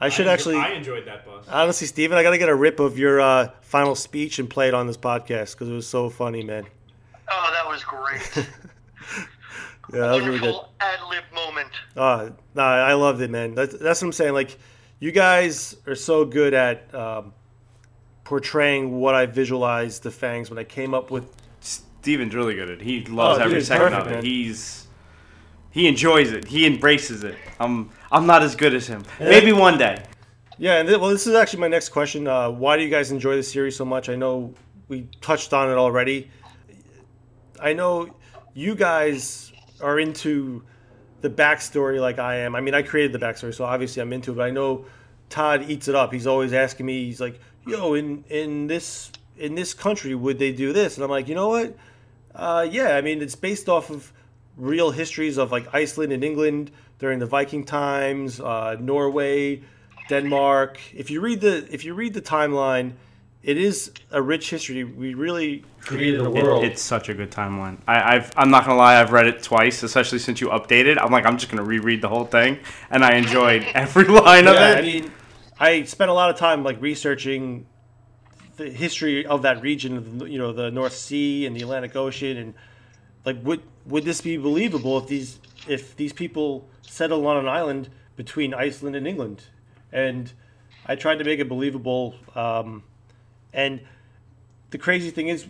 I 0.00 0.08
should 0.08 0.26
actually, 0.26 0.56
I 0.56 0.70
enjoyed 0.72 1.06
that 1.06 1.24
bus. 1.24 1.46
honestly, 1.48 1.86
Stephen, 1.86 2.18
I 2.18 2.22
got 2.22 2.30
to 2.32 2.38
get 2.38 2.48
a 2.48 2.54
rip 2.54 2.80
of 2.80 2.98
your 2.98 3.20
uh, 3.20 3.50
final 3.62 3.94
speech 3.94 4.38
and 4.38 4.50
play 4.50 4.68
it 4.68 4.74
on 4.74 4.86
this 4.86 4.96
podcast 4.96 5.52
because 5.52 5.68
it 5.68 5.72
was 5.72 5.86
so 5.86 6.10
funny, 6.10 6.42
man. 6.42 6.66
Oh, 7.30 7.50
that 7.52 7.66
was 7.68 7.82
great. 7.84 8.48
Yeah, 9.92 10.00
that 10.00 10.12
was 10.14 10.24
really 10.24 10.38
good. 10.38 10.46
Wonderful 10.54 10.72
ad 10.80 10.98
lib 11.10 11.24
moment. 11.34 11.68
Uh, 11.94 12.30
nah, 12.54 12.64
I 12.64 12.94
loved 12.94 13.20
it, 13.20 13.30
man. 13.30 13.54
That's, 13.54 13.74
that's 13.76 14.00
what 14.00 14.08
I'm 14.08 14.12
saying. 14.12 14.32
Like, 14.32 14.56
you 14.98 15.12
guys 15.12 15.76
are 15.86 15.94
so 15.94 16.24
good 16.24 16.54
at 16.54 16.92
um, 16.94 17.34
portraying 18.24 18.98
what 18.98 19.14
I 19.14 19.26
visualized 19.26 20.02
the 20.02 20.10
fangs 20.10 20.48
when 20.48 20.58
I 20.58 20.64
came 20.64 20.94
up 20.94 21.10
with. 21.10 21.30
Stephen's 21.60 22.34
really 22.34 22.54
good 22.54 22.70
at 22.70 22.80
it. 22.80 22.82
He 22.82 23.04
loves 23.04 23.38
Oh, 23.38 23.42
every 23.42 23.58
it's 23.58 23.68
second 23.68 23.88
perfect, 23.90 24.06
of 24.06 24.12
it. 24.12 24.14
man. 24.16 24.24
He's 24.24 24.86
he 25.70 25.86
enjoys 25.86 26.32
it. 26.32 26.46
He 26.46 26.66
embraces 26.66 27.22
it. 27.22 27.36
I'm 27.60 27.90
I'm 28.14 28.26
not 28.26 28.44
as 28.44 28.54
good 28.54 28.74
as 28.74 28.86
him. 28.86 29.04
Maybe 29.18 29.52
one 29.52 29.76
day. 29.76 30.00
Yeah, 30.56 30.78
and 30.78 30.88
th- 30.88 31.00
well, 31.00 31.10
this 31.10 31.26
is 31.26 31.34
actually 31.34 31.58
my 31.62 31.68
next 31.68 31.88
question. 31.88 32.28
Uh, 32.28 32.48
why 32.48 32.76
do 32.76 32.84
you 32.84 32.88
guys 32.88 33.10
enjoy 33.10 33.34
the 33.34 33.42
series 33.42 33.74
so 33.74 33.84
much? 33.84 34.08
I 34.08 34.14
know 34.14 34.54
we 34.86 35.08
touched 35.20 35.52
on 35.52 35.68
it 35.68 35.74
already. 35.74 36.30
I 37.60 37.72
know 37.72 38.14
you 38.54 38.76
guys 38.76 39.52
are 39.80 39.98
into 39.98 40.62
the 41.22 41.28
backstory 41.28 42.00
like 42.00 42.20
I 42.20 42.36
am. 42.36 42.54
I 42.54 42.60
mean, 42.60 42.72
I 42.72 42.82
created 42.82 43.12
the 43.12 43.18
backstory, 43.18 43.52
so 43.52 43.64
obviously 43.64 44.00
I'm 44.00 44.12
into 44.12 44.30
it. 44.30 44.36
But 44.36 44.44
I 44.44 44.50
know 44.50 44.84
Todd 45.28 45.68
eats 45.68 45.88
it 45.88 45.96
up. 45.96 46.12
He's 46.12 46.28
always 46.28 46.52
asking 46.52 46.86
me. 46.86 47.06
He's 47.06 47.20
like, 47.20 47.40
"Yo, 47.66 47.94
in 47.94 48.22
in 48.28 48.68
this 48.68 49.10
in 49.36 49.56
this 49.56 49.74
country, 49.74 50.14
would 50.14 50.38
they 50.38 50.52
do 50.52 50.72
this?" 50.72 50.96
And 50.96 51.02
I'm 51.02 51.10
like, 51.10 51.26
you 51.26 51.34
know 51.34 51.48
what? 51.48 51.76
Uh, 52.32 52.64
yeah, 52.70 52.96
I 52.96 53.00
mean, 53.00 53.22
it's 53.22 53.34
based 53.34 53.68
off 53.68 53.90
of 53.90 54.12
real 54.56 54.92
histories 54.92 55.36
of 55.36 55.50
like 55.50 55.74
Iceland 55.74 56.12
and 56.12 56.22
England 56.22 56.70
during 57.04 57.18
the 57.18 57.26
Viking 57.26 57.64
times, 57.64 58.40
uh, 58.40 58.78
Norway, 58.80 59.60
Denmark. 60.08 60.80
If 60.94 61.10
you 61.10 61.20
read 61.20 61.42
the 61.42 61.68
if 61.70 61.84
you 61.84 61.92
read 61.92 62.14
the 62.14 62.22
timeline, 62.22 62.92
it 63.42 63.58
is 63.58 63.92
a 64.10 64.22
rich 64.22 64.48
history. 64.48 64.84
We 64.84 65.12
really 65.12 65.64
created 65.80 66.20
a 66.20 66.30
It- 66.32 66.42
world. 66.42 66.64
it's 66.64 66.80
such 66.80 67.10
a 67.10 67.14
good 67.14 67.30
timeline. 67.30 67.76
I, 67.86 68.14
I've 68.14 68.30
I'm 68.38 68.50
not 68.50 68.64
gonna 68.64 68.78
lie. 68.78 68.98
I've 68.98 69.12
read 69.12 69.26
it 69.26 69.42
twice, 69.42 69.82
especially 69.82 70.18
since 70.18 70.40
you 70.40 70.48
updated. 70.48 70.96
I'm 70.98 71.12
like 71.12 71.26
I'm 71.26 71.36
just 71.36 71.50
gonna 71.52 71.68
reread 71.76 72.00
the 72.00 72.08
whole 72.08 72.24
thing, 72.24 72.58
and 72.90 73.04
I 73.04 73.16
enjoyed 73.16 73.62
every 73.74 74.06
line 74.06 74.46
of 74.46 74.54
yeah, 74.54 74.70
it. 74.70 74.78
I 74.78 74.82
mean, 74.82 75.12
I 75.60 75.82
spent 75.82 76.10
a 76.10 76.14
lot 76.14 76.30
of 76.30 76.36
time 76.38 76.64
like 76.64 76.80
researching 76.80 77.66
the 78.56 78.70
history 78.70 79.26
of 79.26 79.42
that 79.42 79.60
region, 79.60 79.98
of 79.98 80.26
you 80.32 80.38
know, 80.38 80.54
the 80.54 80.70
North 80.70 80.96
Sea 80.96 81.44
and 81.44 81.54
the 81.54 81.60
Atlantic 81.60 81.94
Ocean, 81.96 82.38
and 82.38 82.54
like, 83.26 83.36
would 83.44 83.60
would 83.84 84.04
this 84.06 84.22
be 84.22 84.38
believable 84.38 84.96
if 84.96 85.06
these 85.06 85.38
if 85.68 85.94
these 85.96 86.14
people 86.14 86.66
settled 86.86 87.26
on 87.26 87.36
an 87.36 87.48
island 87.48 87.90
between 88.16 88.54
Iceland 88.54 88.96
and 88.96 89.06
England? 89.06 89.44
And 89.92 90.32
I 90.86 90.96
tried 90.96 91.18
to 91.18 91.24
make 91.24 91.40
it 91.40 91.48
believable. 91.48 92.14
Um, 92.34 92.82
and 93.52 93.80
the 94.70 94.78
crazy 94.78 95.10
thing 95.10 95.28
is, 95.28 95.46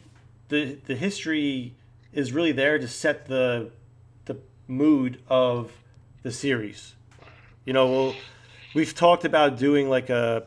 the 0.49 0.79
the 0.87 0.95
history 0.95 1.75
is 2.13 2.33
really 2.33 2.53
there 2.53 2.79
to 2.79 2.87
set 2.87 3.27
the 3.27 3.71
the 4.27 4.37
mood 4.69 5.21
of 5.29 5.73
the 6.23 6.31
series. 6.31 6.95
You 7.65 7.73
know, 7.73 7.91
we'll, 7.91 8.15
we've 8.75 8.95
talked 8.95 9.25
about 9.25 9.59
doing 9.59 9.89
like 9.89 10.11
a 10.11 10.45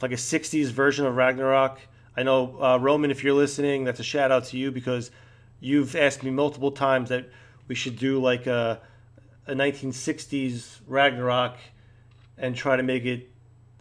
like 0.00 0.12
a 0.12 0.16
'60s 0.16 0.66
version 0.70 1.06
of 1.06 1.16
Ragnarok. 1.16 1.80
I 2.16 2.22
know 2.22 2.62
uh, 2.62 2.78
Roman, 2.78 3.10
if 3.10 3.24
you're 3.24 3.34
listening, 3.34 3.84
that's 3.84 4.00
a 4.00 4.04
shout 4.04 4.30
out 4.30 4.44
to 4.46 4.56
you 4.56 4.70
because 4.70 5.10
you've 5.60 5.96
asked 5.96 6.22
me 6.22 6.30
multiple 6.30 6.70
times 6.70 7.08
that 7.08 7.28
we 7.66 7.74
should 7.74 7.98
do 7.98 8.20
like 8.20 8.46
a 8.46 8.80
a 9.46 9.54
1960s 9.54 10.80
Ragnarok 10.86 11.56
and 12.38 12.56
try 12.56 12.76
to 12.76 12.82
make 12.82 13.04
it 13.04 13.30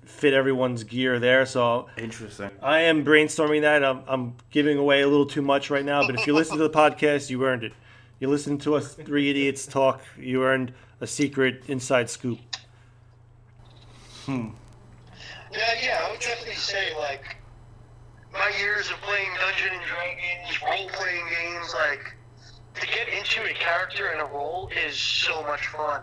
fit 0.05 0.33
everyone's 0.33 0.83
gear 0.83 1.19
there. 1.19 1.45
So 1.45 1.87
Interesting. 1.97 2.51
I 2.61 2.81
am 2.81 3.05
brainstorming 3.05 3.61
that. 3.61 3.83
I'm, 3.83 4.03
I'm 4.07 4.35
giving 4.51 4.77
away 4.77 5.01
a 5.01 5.07
little 5.07 5.25
too 5.25 5.41
much 5.41 5.69
right 5.69 5.85
now, 5.85 6.05
but 6.05 6.15
if 6.15 6.27
you 6.27 6.33
listen 6.33 6.57
to 6.57 6.63
the 6.63 6.69
podcast, 6.69 7.29
you 7.29 7.45
earned 7.45 7.63
it. 7.63 7.73
You 8.19 8.29
listen 8.29 8.57
to 8.59 8.75
us 8.75 8.93
three 8.93 9.29
idiots 9.29 9.65
talk, 9.65 10.01
you 10.17 10.43
earned 10.43 10.73
a 11.01 11.07
secret 11.07 11.63
inside 11.67 12.09
scoop. 12.09 12.39
Hmm. 14.25 14.49
Yeah, 15.51 15.59
yeah, 15.83 16.01
I 16.03 16.11
would 16.11 16.19
definitely 16.19 16.55
say 16.55 16.97
like 16.97 17.37
my 18.31 18.51
years 18.59 18.89
of 18.89 18.97
playing 19.01 19.29
Dungeons 19.39 19.71
and 19.73 19.81
Dragons, 19.85 20.61
role 20.63 20.89
playing 20.93 21.25
games, 21.29 21.73
like 21.75 22.15
to 22.75 22.87
get 22.87 23.07
into 23.07 23.43
a 23.49 23.53
character 23.53 24.07
and 24.07 24.21
a 24.21 24.25
role 24.25 24.69
is 24.85 24.95
so 24.95 25.43
much 25.43 25.67
fun. 25.67 26.01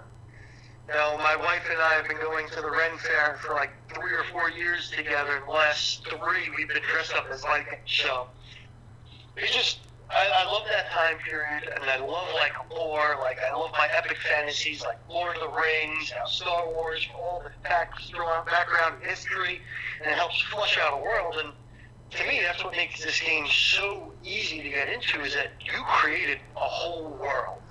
Know, 0.88 1.16
my 1.18 1.36
wife 1.36 1.62
and 1.70 1.80
I 1.80 1.94
have 1.94 2.08
been 2.08 2.20
going 2.20 2.48
to 2.48 2.60
the 2.60 2.70
Ren 2.70 2.98
Fair 2.98 3.38
for 3.40 3.54
like 3.54 3.70
three 3.94 4.12
or 4.12 4.24
four 4.32 4.50
years 4.50 4.90
together. 4.90 5.40
The 5.46 5.52
last 5.52 6.04
three, 6.08 6.50
we've 6.56 6.66
been 6.66 6.82
dressed 6.92 7.14
up 7.14 7.26
as 7.30 7.42
Vikings. 7.42 7.78
So 7.86 8.26
it's 9.36 9.54
just, 9.54 9.78
I, 10.10 10.26
I 10.26 10.44
love 10.46 10.64
that 10.68 10.90
time 10.90 11.18
period, 11.18 11.72
and 11.72 11.88
I 11.88 11.98
love 12.04 12.26
like 12.34 12.52
lore. 12.72 13.16
Like 13.20 13.38
I 13.38 13.54
love 13.54 13.70
my 13.70 13.88
epic 13.92 14.16
fantasies, 14.28 14.82
like 14.82 14.98
Lord 15.08 15.36
of 15.36 15.42
the 15.42 15.56
Rings, 15.56 16.12
now 16.16 16.24
Star 16.24 16.66
Wars, 16.66 17.06
all 17.14 17.40
the 17.44 17.52
background, 17.62 18.96
history, 19.02 19.60
and 20.02 20.10
it 20.10 20.16
helps 20.16 20.42
flesh 20.42 20.76
out 20.78 20.94
a 20.94 21.02
world. 21.02 21.36
And 21.38 21.52
to 22.10 22.26
me, 22.26 22.40
that's 22.42 22.64
what 22.64 22.72
makes 22.72 23.04
this 23.04 23.20
game 23.20 23.46
so 23.46 24.12
easy 24.24 24.62
to 24.62 24.68
get 24.68 24.88
into. 24.88 25.20
Is 25.20 25.34
that 25.34 25.52
you 25.60 25.82
created 25.86 26.38
a 26.56 26.60
whole 26.60 27.10
world. 27.20 27.62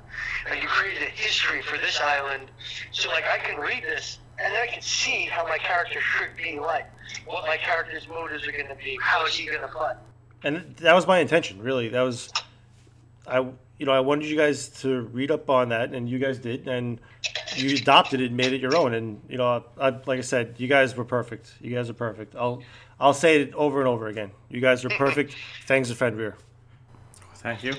Like, 0.50 0.62
you 0.62 0.68
created 0.68 1.04
a 1.04 1.12
history 1.12 1.62
for 1.62 1.78
this 1.78 2.00
island, 2.02 2.50
so 2.92 3.10
like 3.10 3.26
I 3.26 3.38
can 3.38 3.60
read 3.60 3.84
this 3.84 4.20
and 4.44 4.54
I 4.56 4.68
can 4.68 4.82
see 4.82 5.26
how 5.26 5.46
my 5.46 5.58
character 5.58 6.00
should 6.00 6.30
be 6.38 6.60
like, 6.60 6.90
what 7.26 7.46
my 7.46 7.58
character's 7.58 8.08
motives 8.08 8.48
are 8.48 8.52
going 8.52 8.68
to 8.68 8.76
be, 8.76 8.98
how 9.02 9.26
is 9.26 9.36
he 9.36 9.46
going 9.46 9.62
to 9.62 9.68
play. 9.68 9.94
And 10.44 10.76
that 10.78 10.94
was 10.94 11.06
my 11.06 11.20
intention, 11.20 11.62
really. 11.62 11.90
That 11.90 12.02
was, 12.02 12.32
I, 13.28 13.40
you 13.78 13.86
know, 13.86 13.92
I 13.92 14.00
wanted 14.00 14.28
you 14.28 14.38
guys 14.38 14.70
to 14.82 15.02
read 15.02 15.32
up 15.32 15.50
on 15.50 15.70
that, 15.70 15.94
and 15.94 16.10
you 16.10 16.20
guys 16.20 16.40
did, 16.40 16.68
and 16.68 17.00
you 17.56 17.76
adopted 17.76 18.22
it 18.22 18.28
and 18.28 18.38
made 18.38 18.54
it 18.54 18.62
your 18.62 18.78
own. 18.78 18.94
And 18.94 19.22
you 19.28 19.38
know, 19.38 19.64
I, 19.78 19.90
like 19.90 20.20
I 20.20 20.22
said, 20.22 20.56
you 20.58 20.68
guys 20.68 20.96
were 20.96 21.06
perfect. 21.06 21.54
You 21.60 21.76
guys 21.76 21.90
are 21.90 21.94
perfect. 21.94 22.36
I'll, 22.36 22.64
I'll 23.00 23.14
say 23.14 23.42
it 23.42 23.54
over 23.54 23.80
and 23.80 23.88
over 23.88 24.08
again. 24.08 24.32
You 24.50 24.60
guys 24.60 24.84
are 24.84 24.90
perfect. 24.90 25.36
Thanks 25.66 25.90
to 25.90 25.96
Fenrir. 25.96 26.36
Thank 27.36 27.64
you. 27.64 27.74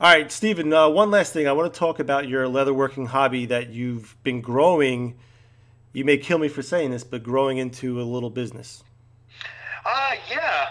All 0.00 0.12
right, 0.12 0.30
Stephen. 0.30 0.72
Uh, 0.72 0.88
one 0.88 1.10
last 1.10 1.32
thing. 1.32 1.48
I 1.48 1.52
want 1.52 1.72
to 1.72 1.78
talk 1.78 1.98
about 1.98 2.28
your 2.28 2.46
leatherworking 2.46 3.08
hobby 3.08 3.46
that 3.46 3.70
you've 3.70 4.16
been 4.22 4.40
growing. 4.40 5.16
You 5.92 6.04
may 6.04 6.18
kill 6.18 6.38
me 6.38 6.48
for 6.48 6.62
saying 6.62 6.90
this, 6.90 7.04
but 7.04 7.22
growing 7.22 7.58
into 7.58 8.00
a 8.00 8.04
little 8.04 8.30
business. 8.30 8.84
Uh, 9.84 10.12
yeah. 10.30 10.68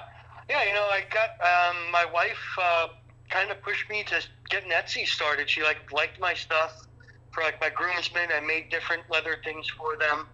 Yeah, 0.49 0.63
you 0.63 0.73
know, 0.73 0.83
I 0.83 1.03
got, 1.11 1.29
um, 1.41 1.91
my 1.91 2.05
wife, 2.11 2.37
uh, 2.59 2.87
kind 3.29 3.51
of 3.51 3.61
pushed 3.61 3.89
me 3.89 4.03
to 4.05 4.23
get 4.49 4.63
an 4.63 4.71
Etsy 4.71 5.05
started. 5.05 5.49
She, 5.49 5.61
like, 5.61 5.91
liked 5.91 6.19
my 6.19 6.33
stuff 6.33 6.87
for, 7.31 7.43
like, 7.43 7.59
my 7.61 7.69
groomsmen. 7.69 8.29
I 8.35 8.39
made 8.39 8.69
different 8.69 9.03
leather 9.11 9.37
things 9.43 9.69
for 9.69 9.95
them. 9.97 10.27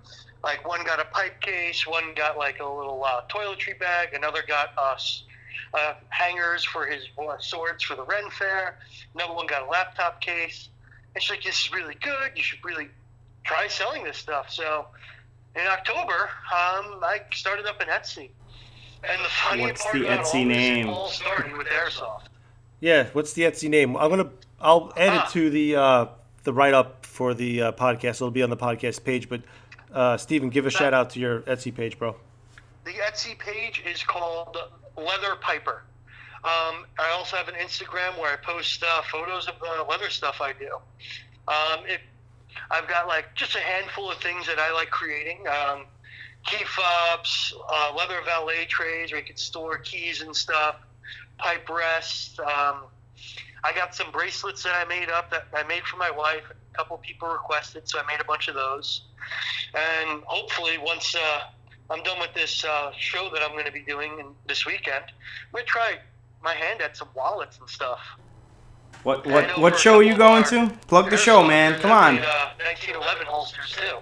Like, 0.45 0.65
one 0.65 0.86
got 0.86 0.99
a 1.01 1.05
pipe 1.05 1.41
case, 1.41 1.86
one 1.88 2.13
got, 2.15 2.38
like, 2.38 2.60
a 2.60 2.63
little, 2.65 3.03
uh, 3.03 3.21
toiletry 3.27 3.77
bag, 3.79 4.13
another 4.13 4.43
got 4.47 4.69
us, 4.77 5.23
uh, 5.73 5.95
hangers 6.10 6.63
for 6.63 6.86
his 6.86 7.03
uh, 7.19 7.38
swords 7.39 7.84
for 7.84 7.95
the 7.95 8.03
Ren 8.03 8.29
Fair. 8.29 8.77
Another 9.15 9.34
one 9.34 9.47
got 9.47 9.63
a 9.63 9.65
laptop 9.65 10.21
case. 10.21 10.69
And 11.15 11.21
she's 11.23 11.31
like, 11.31 11.43
"This 11.43 11.60
is 11.60 11.73
really 11.73 11.95
good. 11.95 12.31
You 12.36 12.43
should 12.43 12.63
really 12.63 12.89
try 13.43 13.67
selling 13.67 14.03
this 14.03 14.17
stuff." 14.17 14.49
So 14.51 14.86
in 15.55 15.65
October, 15.65 16.29
um, 16.53 16.99
I 17.03 17.21
started 17.34 17.65
up 17.65 17.81
an 17.81 17.88
Etsy. 17.88 18.29
And 19.03 19.23
the 19.23 19.29
funny 19.29 19.62
What's 19.63 19.81
part 19.81 19.93
the 19.95 20.05
about 20.05 20.25
Etsy 20.25 20.41
all 20.41 20.47
this, 20.49 20.58
name? 20.58 20.89
All 20.89 21.08
started 21.10 21.58
with 21.58 21.67
airsoft. 21.67 22.23
Yeah, 22.81 23.08
what's 23.13 23.34
the 23.34 23.43
Etsy 23.43 23.69
name? 23.69 23.95
I'm 23.97 24.10
gonna 24.10 24.29
I'll 24.62 24.91
add 24.97 25.10
Ah. 25.10 25.25
it 25.27 25.31
to 25.34 25.49
the 25.49 25.75
uh, 25.75 26.05
the 26.43 26.53
write 26.53 26.73
up 26.73 27.05
for 27.05 27.34
the 27.34 27.62
uh, 27.63 27.71
podcast. 27.73 28.15
It'll 28.15 28.31
be 28.31 28.43
on 28.43 28.49
the 28.49 28.58
podcast 28.58 29.03
page. 29.03 29.27
But 29.29 29.41
uh, 29.95 30.17
Stephen, 30.17 30.49
give 30.49 30.65
a 30.65 30.69
shout 30.69 30.93
out 30.93 31.10
to 31.12 31.19
your 31.19 31.41
Etsy 31.41 31.73
page, 31.73 31.97
bro. 31.97 32.15
The 32.84 32.91
Etsy 32.91 33.38
page 33.39 33.81
is 33.89 34.03
called 34.03 34.58
Leather 34.97 35.36
Piper. 35.41 35.84
Um, 36.43 36.86
I 36.99 37.12
also 37.12 37.38
have 37.38 37.47
an 37.47 37.55
Instagram 37.55 38.19
where 38.19 38.31
I 38.31 38.36
post 38.36 38.84
uh, 38.84 39.01
photos 39.12 39.47
of 39.47 39.55
the 39.60 39.84
leather 39.89 40.12
stuff 40.12 40.41
I 40.41 40.53
do. 40.53 40.75
Um, 41.47 41.86
it, 41.88 42.01
I've 42.69 42.88
got 42.88 43.08
like 43.08 43.34
just 43.34 43.55
a 43.55 43.60
handful 43.60 44.12
of 44.12 44.19
things 44.19 44.45
that 44.45 44.60
I 44.60 44.71
like 44.71 44.91
creating. 44.91 45.39
Um, 45.47 45.86
key 46.45 46.63
fobs, 46.65 47.53
uh, 47.67 47.93
leather 47.97 48.19
valet 48.25 48.65
trays 48.65 49.12
where 49.12 49.21
you 49.21 49.25
can 49.25 49.38
store 49.38 49.79
keys 49.79 50.21
and 50.21 50.36
stuff, 50.36 50.75
pipe 51.39 51.67
rests. 51.67 52.38
Um, 52.39 52.84
I 53.63 53.73
got 53.73 53.95
some 53.95 54.12
bracelets 54.12 54.62
that 54.63 54.75
I 54.75 54.86
made 54.86 55.10
up 55.10 55.31
that 55.31 55.47
I 55.53 55.63
made 55.63 55.84
for 55.84 55.97
my 55.97 56.12
wife. 56.12 56.43
A 56.75 56.77
couple 56.77 56.97
people 56.97 57.29
requested, 57.29 57.88
so 57.88 57.99
I 57.99 58.05
made 58.05 58.19
a 58.19 58.25
bunch 58.25 58.47
of 58.49 58.55
those. 58.55 59.03
And 59.73 60.21
hopefully, 60.25 60.77
once 60.77 61.15
uh, 61.15 61.41
I'm 61.89 62.03
done 62.03 62.19
with 62.19 62.33
this 62.33 62.65
uh, 62.65 62.91
show 62.97 63.29
that 63.33 63.41
I'm 63.41 63.51
going 63.51 63.65
to 63.65 63.71
be 63.71 63.83
doing 63.83 64.19
in, 64.19 64.27
this 64.47 64.65
weekend, 64.65 65.05
I'm 65.05 65.51
going 65.53 65.65
to 65.65 65.69
try 65.69 65.97
my 66.43 66.53
hand 66.53 66.81
at 66.81 66.97
some 66.97 67.07
wallets 67.15 67.59
and 67.59 67.69
stuff. 67.69 67.99
What 69.03 69.25
what 69.27 69.59
what 69.59 69.79
show 69.79 69.97
are 69.97 70.03
you 70.03 70.17
going 70.17 70.43
to? 70.45 70.75
Plug 70.88 71.09
the 71.11 71.17
show, 71.17 71.45
man. 71.45 71.79
Come 71.79 71.91
on. 71.91 72.15
made, 72.15 72.23
uh, 72.23 72.49
1911 72.63 73.27
holsters 73.27 73.77
too. 73.77 73.97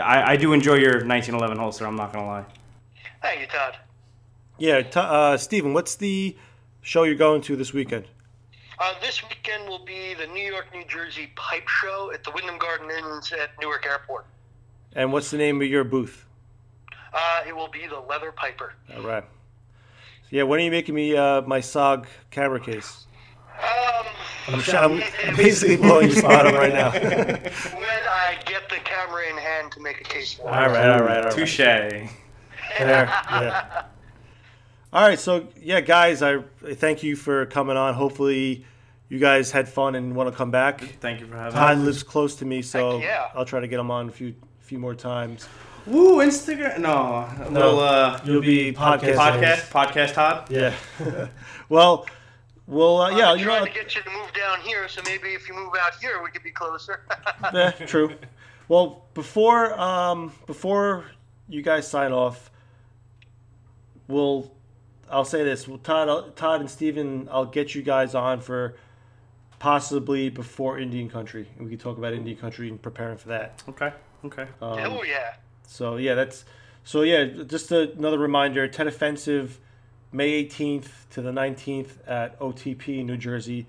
I, 0.00 0.32
I 0.32 0.36
do 0.36 0.52
enjoy 0.52 0.76
your 0.76 1.04
1911 1.04 1.58
holster. 1.58 1.86
I'm 1.86 1.96
not 1.96 2.12
gonna 2.12 2.26
lie. 2.26 2.44
Thank 3.20 3.40
you, 3.40 3.46
Todd. 3.48 3.76
Yeah, 4.56 4.82
t- 4.82 4.90
uh, 5.00 5.36
Stephen, 5.36 5.74
what's 5.74 5.96
the 5.96 6.36
show 6.80 7.02
you're 7.02 7.16
going 7.16 7.42
to 7.42 7.56
this 7.56 7.72
weekend? 7.72 8.06
Uh, 8.80 8.94
this 9.00 9.22
weekend 9.28 9.68
will 9.68 9.84
be 9.84 10.14
the 10.14 10.26
New 10.28 10.44
York, 10.44 10.66
New 10.72 10.84
Jersey 10.84 11.30
Pipe 11.34 11.66
Show 11.68 12.12
at 12.14 12.22
the 12.22 12.30
Wyndham 12.30 12.58
Garden 12.58 12.88
Inns 12.90 13.32
at 13.32 13.50
Newark 13.60 13.84
Airport. 13.86 14.26
And 14.94 15.12
what's 15.12 15.30
the 15.30 15.36
name 15.36 15.60
of 15.60 15.66
your 15.68 15.82
booth? 15.84 16.24
Uh, 17.12 17.42
it 17.46 17.54
will 17.56 17.68
be 17.68 17.86
the 17.88 17.98
Leather 17.98 18.30
Piper. 18.32 18.74
All 18.94 19.02
right. 19.02 19.24
So, 19.24 20.28
Yeah, 20.30 20.42
when 20.44 20.60
are 20.60 20.62
you 20.62 20.70
making 20.70 20.94
me 20.94 21.16
uh, 21.16 21.42
my 21.42 21.58
SOG 21.60 22.06
camera 22.30 22.60
case? 22.60 23.06
Um, 23.60 24.06
I'm, 24.46 24.60
sh- 24.60 24.74
I'm 24.74 25.02
basically 25.36 25.76
blowing 25.76 26.08
your 26.08 26.16
spot 26.16 26.46
up 26.46 26.54
right 26.54 26.72
now. 26.72 26.90
when 26.92 27.02
I 27.84 28.38
get 28.46 28.68
the 28.68 28.76
camera 28.76 29.28
in 29.28 29.36
hand 29.36 29.72
to 29.72 29.80
make 29.80 30.00
a 30.00 30.04
case 30.04 30.34
for 30.34 30.42
it. 30.42 30.46
all 30.54 30.68
right, 30.68 30.88
all 30.88 31.00
right, 31.00 31.18
all 31.18 31.22
right. 31.24 31.32
Touche. 31.32 31.56
There, 31.56 32.10
yeah. 32.78 33.82
All 34.90 35.02
right, 35.02 35.18
so 35.18 35.48
yeah, 35.60 35.80
guys, 35.80 36.22
I 36.22 36.36
I 36.66 36.74
thank 36.74 37.02
you 37.02 37.14
for 37.14 37.44
coming 37.46 37.76
on. 37.76 37.92
Hopefully, 37.92 38.64
you 39.10 39.18
guys 39.18 39.50
had 39.50 39.68
fun 39.68 39.94
and 39.94 40.14
want 40.16 40.30
to 40.30 40.36
come 40.36 40.50
back. 40.50 40.80
Thank 40.80 41.20
you 41.20 41.26
for 41.26 41.36
having 41.36 41.52
Todd 41.52 41.78
me. 41.78 41.84
lives 41.84 42.02
close 42.02 42.36
to 42.36 42.46
me, 42.46 42.62
so 42.62 42.98
Heck 42.98 43.08
yeah. 43.08 43.28
I'll 43.34 43.44
try 43.44 43.60
to 43.60 43.68
get 43.68 43.78
him 43.78 43.90
on 43.90 44.08
a 44.08 44.12
few 44.12 44.34
few 44.60 44.78
more 44.78 44.94
times. 44.94 45.46
Woo, 45.86 46.18
Instagram. 46.18 46.78
No, 46.78 47.28
No, 47.50 47.76
we'll 47.76 47.80
uh, 47.80 48.20
You'll 48.24 48.40
be 48.42 48.72
podcast. 48.72 49.14
podcast 49.14 49.70
podcast 49.70 50.12
Todd. 50.14 50.50
Yeah. 50.50 50.74
well, 51.68 52.06
well, 52.66 53.00
uh, 53.02 53.10
yeah, 53.10 53.30
I'm 53.32 53.38
you 53.38 53.44
know, 53.44 53.50
trying 53.50 53.60
what? 53.62 53.74
to 53.74 53.80
get 53.80 53.94
you 53.94 54.02
to 54.02 54.10
move 54.10 54.32
down 54.34 54.60
here, 54.60 54.88
so 54.88 55.02
maybe 55.04 55.28
if 55.28 55.48
you 55.48 55.54
move 55.54 55.72
out 55.80 55.94
here, 56.00 56.22
we 56.22 56.30
could 56.30 56.42
be 56.42 56.50
closer. 56.50 57.04
yeah, 57.54 57.70
true. 57.72 58.14
Well, 58.68 59.04
before 59.12 59.78
um, 59.78 60.32
before 60.46 61.04
you 61.46 61.60
guys 61.60 61.86
sign 61.88 62.12
off, 62.12 62.50
we'll 64.06 64.50
I'll 65.10 65.24
say 65.24 65.44
this: 65.44 65.66
well, 65.68 65.78
Todd, 65.78 66.36
Todd 66.36 66.60
and 66.60 66.70
Stephen, 66.70 67.28
I'll 67.30 67.46
get 67.46 67.74
you 67.74 67.82
guys 67.82 68.14
on 68.14 68.40
for 68.40 68.76
possibly 69.58 70.28
before 70.28 70.78
Indian 70.78 71.08
Country, 71.08 71.48
and 71.56 71.64
we 71.64 71.70
can 71.70 71.78
talk 71.78 71.98
about 71.98 72.12
Indian 72.12 72.36
Country 72.36 72.68
and 72.68 72.80
preparing 72.80 73.16
for 73.16 73.28
that. 73.28 73.62
Okay. 73.68 73.92
Okay. 74.24 74.46
Um, 74.60 74.78
oh 74.80 75.02
yeah. 75.02 75.34
So 75.66 75.96
yeah, 75.96 76.14
that's 76.14 76.44
so 76.84 77.02
yeah. 77.02 77.24
Just 77.24 77.70
a, 77.70 77.92
another 77.92 78.18
reminder: 78.18 78.66
Tet 78.68 78.86
Offensive, 78.86 79.60
May 80.12 80.44
18th 80.44 81.08
to 81.10 81.22
the 81.22 81.30
19th 81.30 81.98
at 82.06 82.38
OTP 82.40 83.04
New 83.04 83.16
Jersey, 83.16 83.66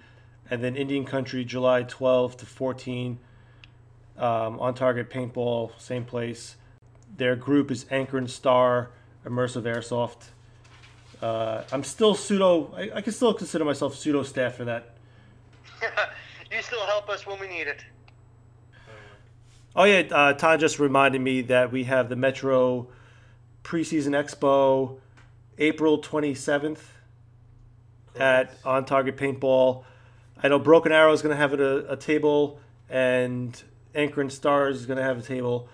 and 0.49 0.63
then 0.63 0.75
Indian 0.75 1.06
Country 1.06 1.45
July 1.45 1.84
12 1.84 2.38
to 2.38 2.45
14. 2.45 3.19
Um, 4.17 4.60
on 4.60 4.73
Target 4.73 5.10
Paintball, 5.10 5.71
same 5.80 6.04
place. 6.04 6.58
Their 7.15 7.38
group 7.38 7.71
is 7.71 7.86
Anchor 7.89 8.17
and 8.17 8.30
Star 8.30 8.89
Immersive 9.25 9.63
Airsoft. 9.63 10.32
Uh, 11.22 11.64
I'm 11.72 11.84
still 11.84 12.16
pseudo. 12.16 12.74
I, 12.76 12.92
I 12.96 13.02
can 13.02 13.14
still 13.14 13.34
consider 13.34 13.66
myself 13.66 13.96
pseudo 13.96 14.24
staff 14.24 14.56
for 14.56 14.66
that. 14.66 14.96
you 16.52 16.62
still 16.62 16.86
help 16.86 17.10
us 17.10 17.26
when 17.26 17.40
we 17.40 17.48
need 17.48 17.68
it. 17.68 17.84
Oh 19.76 19.84
yeah, 19.84 20.04
uh, 20.12 20.34
Todd 20.34 20.60
just 20.60 20.80
reminded 20.80 21.22
me 21.22 21.42
that 21.44 21.72
we 21.72 21.84
have 21.86 22.10
the 22.10 22.16
Metro 22.16 22.88
preseason 23.64 24.12
expo, 24.12 24.98
April 25.58 26.00
twenty 26.00 26.34
seventh, 26.34 26.92
at 28.16 28.58
On 28.66 28.84
Target 28.86 29.18
Paintball. 29.18 29.84
I 30.42 30.48
know 30.48 30.58
Broken 30.58 30.92
Arrow 30.92 31.12
is 31.12 31.22
going 31.22 31.36
to 31.36 31.38
have 31.38 31.54
a, 31.54 31.86
a 31.90 31.98
table, 31.98 32.60
and 32.90 33.62
Anchor 33.94 34.22
and 34.22 34.32
Stars 34.32 34.78
is 34.78 34.86
going 34.86 34.98
to 34.98 35.04
have 35.04 35.20
a 35.20 35.22
table. 35.22 35.68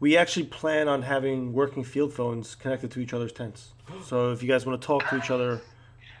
We 0.00 0.16
actually 0.16 0.46
plan 0.46 0.88
on 0.88 1.02
having 1.02 1.52
working 1.52 1.82
field 1.84 2.12
phones 2.12 2.54
connected 2.54 2.90
to 2.92 3.00
each 3.00 3.12
other's 3.12 3.32
tents. 3.32 3.72
So 4.04 4.32
if 4.32 4.42
you 4.42 4.48
guys 4.48 4.64
want 4.64 4.80
to 4.80 4.86
talk 4.86 5.08
to 5.08 5.16
each 5.16 5.30
other, 5.30 5.60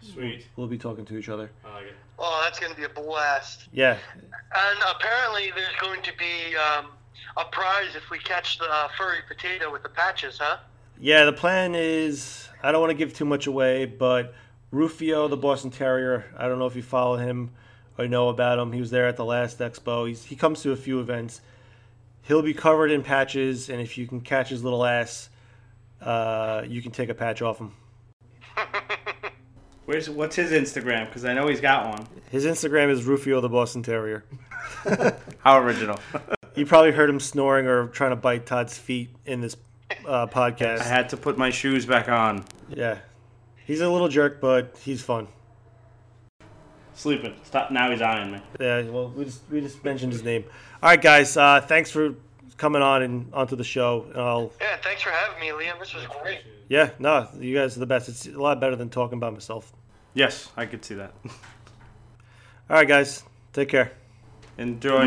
Sweet. 0.02 0.46
we'll 0.56 0.66
be 0.66 0.78
talking 0.78 1.04
to 1.06 1.18
each 1.18 1.28
other. 1.28 1.50
I 1.64 1.74
like 1.74 1.84
it. 1.86 1.94
Oh, 2.18 2.40
that's 2.44 2.58
going 2.58 2.72
to 2.72 2.76
be 2.76 2.84
a 2.84 2.88
blast. 2.88 3.68
Yeah, 3.72 3.96
And 4.22 4.78
apparently, 4.90 5.52
there's 5.54 5.76
going 5.80 6.02
to 6.02 6.12
be 6.16 6.56
um, 6.56 6.86
a 7.36 7.44
prize 7.44 7.94
if 7.94 8.10
we 8.10 8.18
catch 8.18 8.58
the 8.58 8.64
uh, 8.68 8.88
furry 8.96 9.18
potato 9.28 9.70
with 9.70 9.84
the 9.84 9.88
patches, 9.88 10.38
huh? 10.38 10.56
Yeah, 11.00 11.24
the 11.24 11.32
plan 11.32 11.76
is 11.76 12.48
I 12.62 12.72
don't 12.72 12.80
want 12.80 12.90
to 12.90 12.96
give 12.96 13.14
too 13.14 13.24
much 13.24 13.46
away, 13.46 13.84
but 13.84 14.34
Rufio, 14.72 15.28
the 15.28 15.36
Boston 15.36 15.70
Terrier, 15.70 16.24
I 16.36 16.48
don't 16.48 16.58
know 16.58 16.66
if 16.66 16.74
you 16.74 16.82
follow 16.82 17.16
him 17.16 17.50
or 17.96 18.08
know 18.08 18.28
about 18.28 18.58
him. 18.58 18.72
He 18.72 18.80
was 18.80 18.90
there 18.90 19.06
at 19.06 19.16
the 19.16 19.24
last 19.24 19.60
expo. 19.60 20.08
He's, 20.08 20.24
he 20.24 20.34
comes 20.34 20.62
to 20.62 20.72
a 20.72 20.76
few 20.76 20.98
events. 20.98 21.40
He'll 22.28 22.42
be 22.42 22.52
covered 22.52 22.90
in 22.90 23.02
patches, 23.02 23.70
and 23.70 23.80
if 23.80 23.96
you 23.96 24.06
can 24.06 24.20
catch 24.20 24.50
his 24.50 24.62
little 24.62 24.84
ass, 24.84 25.30
uh, 26.02 26.62
you 26.68 26.82
can 26.82 26.92
take 26.92 27.08
a 27.08 27.14
patch 27.14 27.40
off 27.40 27.58
him. 27.58 27.72
Where's 29.86 30.10
what's 30.10 30.36
his 30.36 30.50
Instagram? 30.52 31.06
Because 31.06 31.24
I 31.24 31.32
know 31.32 31.48
he's 31.48 31.62
got 31.62 31.88
one. 31.88 32.06
His 32.30 32.44
Instagram 32.44 32.90
is 32.90 33.04
Rufio, 33.04 33.40
the 33.40 33.48
Boston 33.48 33.82
Terrier. 33.82 34.24
How 35.38 35.58
original. 35.58 35.98
You 36.54 36.66
probably 36.66 36.90
heard 36.90 37.08
him 37.08 37.20
snoring 37.20 37.68
or 37.68 37.86
trying 37.86 38.10
to 38.10 38.16
bite 38.16 38.44
Todd's 38.44 38.76
feet 38.76 39.10
in 39.24 39.40
this 39.40 39.56
uh, 40.04 40.26
podcast. 40.26 40.80
I 40.80 40.84
had 40.84 41.08
to 41.10 41.16
put 41.16 41.38
my 41.38 41.50
shoes 41.50 41.86
back 41.86 42.08
on. 42.08 42.44
yeah, 42.68 42.98
he's 43.64 43.80
a 43.80 43.88
little 43.88 44.08
jerk, 44.08 44.40
but 44.40 44.76
he's 44.82 45.00
fun. 45.00 45.28
Sleeping. 46.98 47.32
Stop. 47.44 47.70
Now 47.70 47.92
he's 47.92 48.02
eyeing 48.02 48.32
me. 48.32 48.40
Yeah, 48.58 48.82
well, 48.82 49.10
we 49.10 49.24
just 49.24 49.42
we 49.50 49.60
just 49.60 49.84
mentioned 49.84 50.12
his 50.12 50.24
name. 50.24 50.44
All 50.82 50.90
right, 50.90 51.00
guys. 51.00 51.36
Uh, 51.36 51.60
thanks 51.60 51.92
for 51.92 52.14
coming 52.56 52.82
on 52.82 53.02
and 53.02 53.32
onto 53.32 53.54
the 53.54 53.62
show. 53.62 54.06
And 54.12 54.20
I'll, 54.20 54.50
Yeah, 54.60 54.76
thanks 54.82 55.02
for 55.02 55.10
having 55.10 55.38
me, 55.40 55.46
Liam. 55.50 55.78
This 55.78 55.94
was 55.94 56.04
great. 56.22 56.40
yeah, 56.68 56.90
no, 56.98 57.28
you 57.38 57.54
guys 57.56 57.76
are 57.76 57.80
the 57.80 57.86
best. 57.86 58.08
It's 58.08 58.26
a 58.26 58.32
lot 58.32 58.58
better 58.60 58.74
than 58.74 58.90
talking 58.90 59.16
about 59.16 59.32
myself. 59.32 59.72
Yes, 60.14 60.50
I 60.56 60.66
could 60.66 60.84
see 60.84 60.96
that. 60.96 61.12
All 61.24 61.30
right, 62.68 62.88
guys. 62.88 63.22
Take 63.52 63.68
care. 63.68 63.92
Enjoy. 64.58 65.06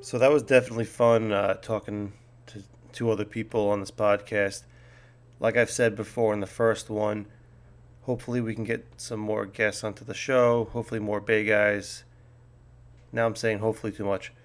So 0.00 0.18
that 0.18 0.30
was 0.30 0.42
definitely 0.42 0.84
fun 0.84 1.32
uh, 1.32 1.54
talking 1.54 2.12
to 2.46 2.62
two 2.92 3.10
other 3.10 3.24
people 3.24 3.70
on 3.70 3.80
this 3.80 3.90
podcast. 3.90 4.62
Like 5.44 5.58
I've 5.58 5.70
said 5.70 5.94
before 5.94 6.32
in 6.32 6.40
the 6.40 6.46
first 6.46 6.88
one, 6.88 7.26
hopefully 8.04 8.40
we 8.40 8.54
can 8.54 8.64
get 8.64 8.86
some 8.96 9.20
more 9.20 9.44
guests 9.44 9.84
onto 9.84 10.02
the 10.02 10.14
show. 10.14 10.70
Hopefully 10.72 11.00
more 11.00 11.20
BAE 11.20 11.44
guys. 11.44 12.04
Now 13.12 13.26
I'm 13.26 13.36
saying 13.36 13.58
hopefully 13.58 13.92
too 13.92 14.06
much. 14.06 14.32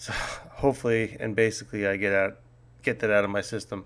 So 0.00 0.12
hopefully 0.12 1.16
and 1.18 1.34
basically 1.36 1.84
I 1.84 1.96
get 1.96 2.14
out 2.14 2.38
get 2.82 3.00
that 3.00 3.10
out 3.10 3.24
of 3.24 3.30
my 3.30 3.42
system. 3.42 3.84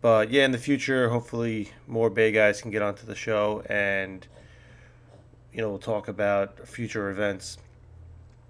But 0.00 0.30
yeah, 0.32 0.46
in 0.46 0.50
the 0.50 0.58
future, 0.58 1.10
hopefully 1.10 1.70
more 1.86 2.10
BAE 2.10 2.32
guys 2.32 2.60
can 2.60 2.72
get 2.72 2.82
onto 2.82 3.06
the 3.06 3.14
show 3.14 3.62
and 3.68 4.26
you 5.52 5.60
know 5.60 5.68
we'll 5.68 5.78
talk 5.78 6.08
about 6.08 6.66
future 6.66 7.08
events 7.08 7.58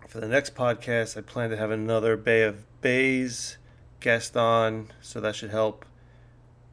for 0.08 0.20
the 0.20 0.28
next 0.28 0.54
podcast, 0.54 1.18
I 1.18 1.20
plan 1.20 1.50
to 1.50 1.58
have 1.58 1.70
another 1.70 2.16
Bay 2.16 2.42
of 2.44 2.64
Bays 2.80 3.58
guest 4.00 4.38
on, 4.38 4.88
so 5.02 5.20
that 5.20 5.36
should 5.36 5.50
help. 5.50 5.84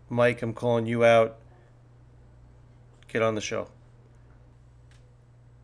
Mike, 0.09 0.41
I'm 0.41 0.53
calling 0.53 0.85
you 0.85 1.03
out. 1.03 1.37
Get 3.07 3.21
on 3.21 3.35
the 3.35 3.41
show. 3.41 3.69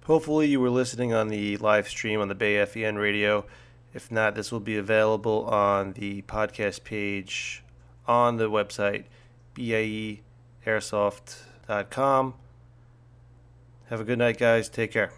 Hopefully, 0.06 0.48
you 0.48 0.60
were 0.60 0.70
listening 0.70 1.14
on 1.14 1.28
the 1.28 1.58
live 1.58 1.88
stream 1.88 2.22
on 2.22 2.28
the 2.28 2.36
Bay 2.36 2.64
FEN 2.66 2.98
radio. 2.98 3.46
If 3.94 4.12
not, 4.12 4.36
this 4.36 4.52
will 4.52 4.60
be 4.60 4.78
available 4.78 5.46
on 5.46 5.94
the 5.94 6.22
podcast 6.24 6.84
page 6.84 7.64
on 8.08 8.38
the 8.38 8.50
website, 8.50 9.06
baeairsoft.com. 9.56 12.34
Have 13.90 14.00
a 14.00 14.04
good 14.04 14.20
night, 14.20 14.38
guys. 14.38 14.70
Take 14.70 14.92
care. 14.92 15.12